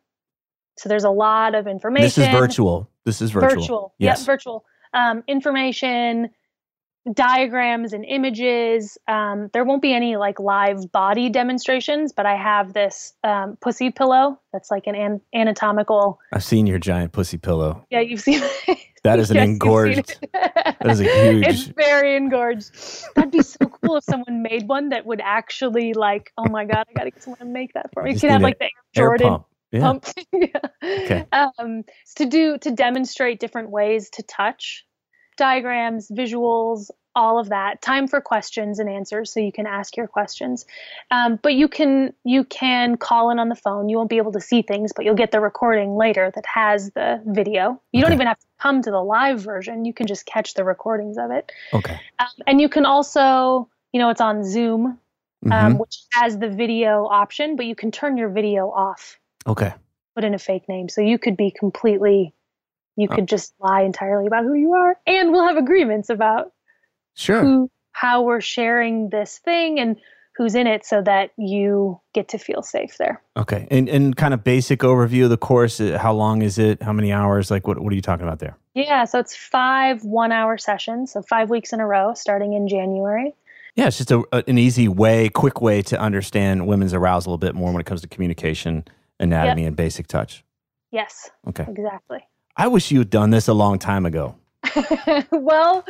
So 0.78 0.88
there's 0.88 1.04
a 1.04 1.10
lot 1.10 1.56
of 1.56 1.66
information. 1.66 2.06
This 2.06 2.18
is 2.20 2.28
virtual. 2.28 2.88
This 3.06 3.22
is 3.24 3.32
virtual. 3.32 3.62
Virtual. 3.62 3.94
Yes. 3.98 4.20
Yep, 4.20 4.26
virtual. 4.28 4.66
Um, 4.94 5.24
information, 5.28 6.30
diagrams 7.14 7.94
and 7.94 8.04
images. 8.06 8.98
Um, 9.08 9.50
there 9.54 9.64
won't 9.64 9.82
be 9.82 9.94
any 9.94 10.18
like 10.18 10.40
live 10.40 10.92
body 10.92 11.30
demonstrations, 11.30 12.12
but 12.12 12.26
I 12.26 12.36
have 12.36 12.74
this 12.74 13.14
um, 13.24 13.58
pussy 13.62 13.92
pillow 13.92 14.40
that's 14.52 14.72
like 14.72 14.88
an, 14.88 14.96
an, 14.96 15.22
anatomical. 15.34 16.20
I've 16.34 16.44
seen 16.44 16.68
your 16.68 16.80
giant 16.80 17.12
pussy 17.12 17.38
pillow. 17.38 17.86
Yeah, 17.90 18.00
you've 18.00 18.22
seen 18.22 18.42
it. 18.42 18.80
That 19.04 19.20
is 19.20 19.30
an 19.30 19.36
yes, 19.38 19.46
engorged. 19.46 20.18
that 20.34 20.88
is 20.88 21.00
a 21.00 21.04
huge. 21.04 21.46
It's 21.48 21.64
very 21.64 22.16
engorged. 22.16 22.72
That'd 23.16 23.32
be 23.32 23.42
so 23.42 23.60
cool 23.68 23.98
if 23.98 24.04
someone 24.04 24.42
made 24.42 24.68
one 24.68 24.90
that 24.90 25.06
would 25.06 25.22
actually 25.24 25.94
like. 25.94 26.32
Oh 26.38 26.50
my 26.50 26.66
god, 26.66 26.86
I 26.90 26.94
gotta 26.94 27.12
get 27.12 27.22
someone 27.22 27.40
to 27.40 27.46
make 27.46 27.74
that 27.74 27.92
for 27.94 28.04
me. 28.04 28.14
You 28.14 28.20
could 28.20 28.32
have 28.32 28.42
like 28.42 28.58
the 28.58 28.66
Air 28.66 28.72
Jordan. 28.94 29.28
Pump. 29.28 29.46
Yeah. 29.72 29.82
Pump. 29.82 30.06
yeah. 30.32 30.48
Okay. 30.84 31.26
Um, 31.32 31.84
to 32.16 32.26
do 32.26 32.58
to 32.60 32.72
demonstrate 32.72 33.40
different 33.40 33.70
ways 33.70 34.10
to 34.12 34.24
touch 34.24 34.85
diagrams, 35.38 36.10
visuals, 36.10 36.90
all 37.16 37.40
of 37.40 37.50
that. 37.50 37.82
Time 37.82 38.08
for 38.08 38.20
questions 38.20 38.80
and 38.80 38.90
answers, 38.90 39.32
so 39.32 39.40
you 39.40 39.52
can 39.52 39.66
ask 39.66 39.96
your 39.96 40.08
questions. 40.08 40.66
Um, 41.12 41.40
but 41.42 41.54
you 41.54 41.68
can 41.68 42.14
you 42.24 42.44
can 42.44 42.98
call 42.98 43.30
in 43.30 43.40
on 43.40 43.50
the 43.50 43.56
phone. 43.56 43.90
You 43.90 43.98
won't 43.98 44.10
be 44.10 44.18
able 44.18 44.34
to 44.34 44.42
see 44.42 44.62
things, 44.62 44.92
but 44.94 45.06
you'll 45.06 45.16
get 45.16 45.32
the 45.32 45.40
recording 45.40 45.96
later 45.96 46.32
that 46.36 46.46
has 46.46 46.92
the 46.92 47.22
video. 47.26 47.82
You 47.92 48.00
okay. 48.00 48.02
don't 48.02 48.14
even 48.14 48.28
have 48.28 48.40
to 48.40 48.46
come 48.60 48.82
to 48.82 48.92
the 48.92 49.02
live 49.02 49.42
version. 49.42 49.86
You 49.86 49.94
can 49.94 50.08
just 50.08 50.26
catch 50.26 50.54
the 50.54 50.64
recordings 50.64 51.18
of 51.18 51.32
it. 51.32 51.52
Okay. 51.74 52.00
Um, 52.20 52.28
and 52.48 52.62
you 52.62 52.70
can 52.70 52.86
also, 52.86 53.70
you 53.94 54.00
know, 54.00 54.10
it's 54.10 54.22
on 54.22 54.44
Zoom, 54.44 54.86
um, 54.86 55.00
mm-hmm. 55.46 55.78
which 55.78 56.04
has 56.14 56.38
the 56.38 56.50
video 56.50 57.06
option, 57.06 57.56
but 57.56 57.66
you 57.66 57.76
can 57.76 57.92
turn 57.92 58.18
your 58.18 58.30
video 58.30 58.70
off. 58.70 59.20
Okay. 59.48 59.74
Put 60.16 60.24
in 60.24 60.34
a 60.34 60.40
fake 60.40 60.68
name, 60.68 60.90
so 60.90 61.02
you 61.02 61.18
could 61.18 61.38
be 61.38 61.52
completely 61.52 62.34
you 62.96 63.08
oh. 63.12 63.16
could 63.16 63.28
just 63.28 63.54
lie 63.60 63.82
entirely 63.82 64.28
about 64.28 64.44
who 64.44 64.54
you 64.54 64.74
are 64.74 64.98
and 65.06 65.32
we'll 65.32 65.48
have 65.48 65.58
agreements 65.58 66.10
about 66.10 66.54
sure. 67.14 67.42
who, 67.42 67.72
how 67.92 68.22
we're 68.24 68.42
sharing 68.42 69.10
this 69.10 69.40
thing 69.40 69.80
and 69.80 69.98
who's 70.36 70.54
in 70.54 70.68
it 70.68 70.86
so 70.86 71.02
that 71.02 71.32
you 71.38 72.00
get 72.14 72.28
to 72.30 72.38
feel 72.38 72.62
safe 72.62 72.98
there. 72.98 73.22
Okay 73.38 73.68
and 73.72 73.88
and 73.88 74.16
kind 74.16 74.34
of 74.34 74.44
basic 74.44 74.82
overview 74.82 75.26
of 75.26 75.30
the 75.30 75.38
course 75.38 75.80
uh, 75.80 75.98
how 75.98 76.14
long 76.14 76.42
is 76.42 76.58
it? 76.58 76.82
How 76.82 76.94
many 76.94 77.12
hours? 77.12 77.50
Like 77.50 77.68
what, 77.68 77.80
what 77.80 77.92
are 77.92 77.96
you 77.96 78.02
talking 78.02 78.26
about 78.26 78.40
there? 78.40 78.58
Yeah 78.74 79.06
so 79.06 79.20
it's 79.20 79.36
five 79.36 80.04
one 80.04 80.32
hour 80.32 80.58
sessions 80.58 81.14
so 81.14 81.22
five 81.22 81.50
weeks 81.50 81.74
in 81.74 81.80
a 81.80 81.88
row 81.88 82.14
starting 82.14 82.54
in 82.54 82.68
january. 82.68 83.34
Yeah 83.76 83.88
it's 83.88 83.98
just 83.98 84.12
a, 84.12 84.24
a, 84.32 84.44
an 84.48 84.58
easy 84.58 84.88
way 84.88 85.30
quick 85.30 85.62
way 85.62 85.82
to 85.84 86.00
understand 86.00 86.68
women's 86.68 86.94
arousal 86.94 87.34
a 87.34 87.38
bit 87.38 87.56
more 87.56 87.72
when 87.72 87.80
it 87.80 87.86
comes 87.86 88.02
to 88.02 88.08
communication 88.08 88.84
anatomy 89.20 89.62
yep. 89.62 89.70
and 89.70 89.78
basic 89.78 90.08
touch. 90.08 90.44
Yes 90.92 91.30
okay. 91.48 91.66
exactly 91.68 92.20
I 92.58 92.68
wish 92.68 92.92
you 92.92 93.00
had 93.00 93.10
done 93.10 93.32
this 93.32 93.48
a 93.48 93.54
long 93.54 93.80
time 93.80 94.06
ago. 94.06 94.36
well, 95.32 95.84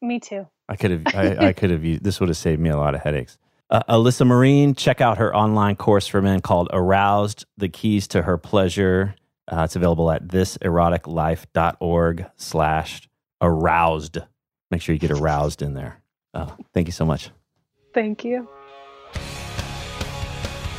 me 0.00 0.20
too. 0.20 0.46
I 0.68 0.76
could 0.76 0.90
have. 0.90 1.02
I, 1.14 1.48
I 1.48 1.52
could 1.52 1.70
have. 1.70 1.84
Used, 1.84 2.04
this 2.04 2.20
would 2.20 2.28
have 2.28 2.36
saved 2.36 2.60
me 2.60 2.70
a 2.70 2.76
lot 2.76 2.94
of 2.94 3.00
headaches. 3.00 3.38
Uh, 3.70 3.82
Alyssa 3.88 4.26
Morin, 4.26 4.74
check 4.74 5.00
out 5.00 5.18
her 5.18 5.34
online 5.34 5.76
course 5.76 6.06
for 6.06 6.22
men 6.22 6.40
called 6.40 6.68
"Aroused: 6.72 7.46
The 7.56 7.68
Keys 7.68 8.06
to 8.08 8.22
Her 8.22 8.38
Pleasure." 8.38 9.14
Uh, 9.50 9.62
it's 9.62 9.76
available 9.76 10.10
at 10.10 10.28
thiseroticlife.org/slash 10.28 13.08
aroused. 13.40 14.18
Make 14.70 14.82
sure 14.82 14.92
you 14.92 14.98
get 14.98 15.10
aroused 15.10 15.62
in 15.62 15.72
there. 15.72 16.02
Uh, 16.34 16.50
thank 16.74 16.86
you 16.86 16.92
so 16.92 17.06
much. 17.06 17.30
Thank 17.94 18.24
you. 18.24 18.46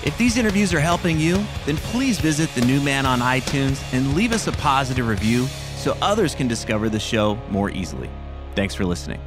If 0.09 0.17
these 0.17 0.37
interviews 0.37 0.73
are 0.73 0.79
helping 0.79 1.19
you, 1.19 1.45
then 1.67 1.77
please 1.77 2.19
visit 2.19 2.49
The 2.55 2.61
New 2.61 2.81
Man 2.81 3.05
on 3.05 3.19
iTunes 3.19 3.79
and 3.93 4.15
leave 4.15 4.31
us 4.31 4.47
a 4.47 4.51
positive 4.53 5.07
review 5.07 5.45
so 5.75 5.95
others 6.01 6.33
can 6.33 6.47
discover 6.47 6.89
the 6.89 6.99
show 6.99 7.35
more 7.51 7.69
easily. 7.69 8.09
Thanks 8.55 8.73
for 8.73 8.85
listening. 8.85 9.21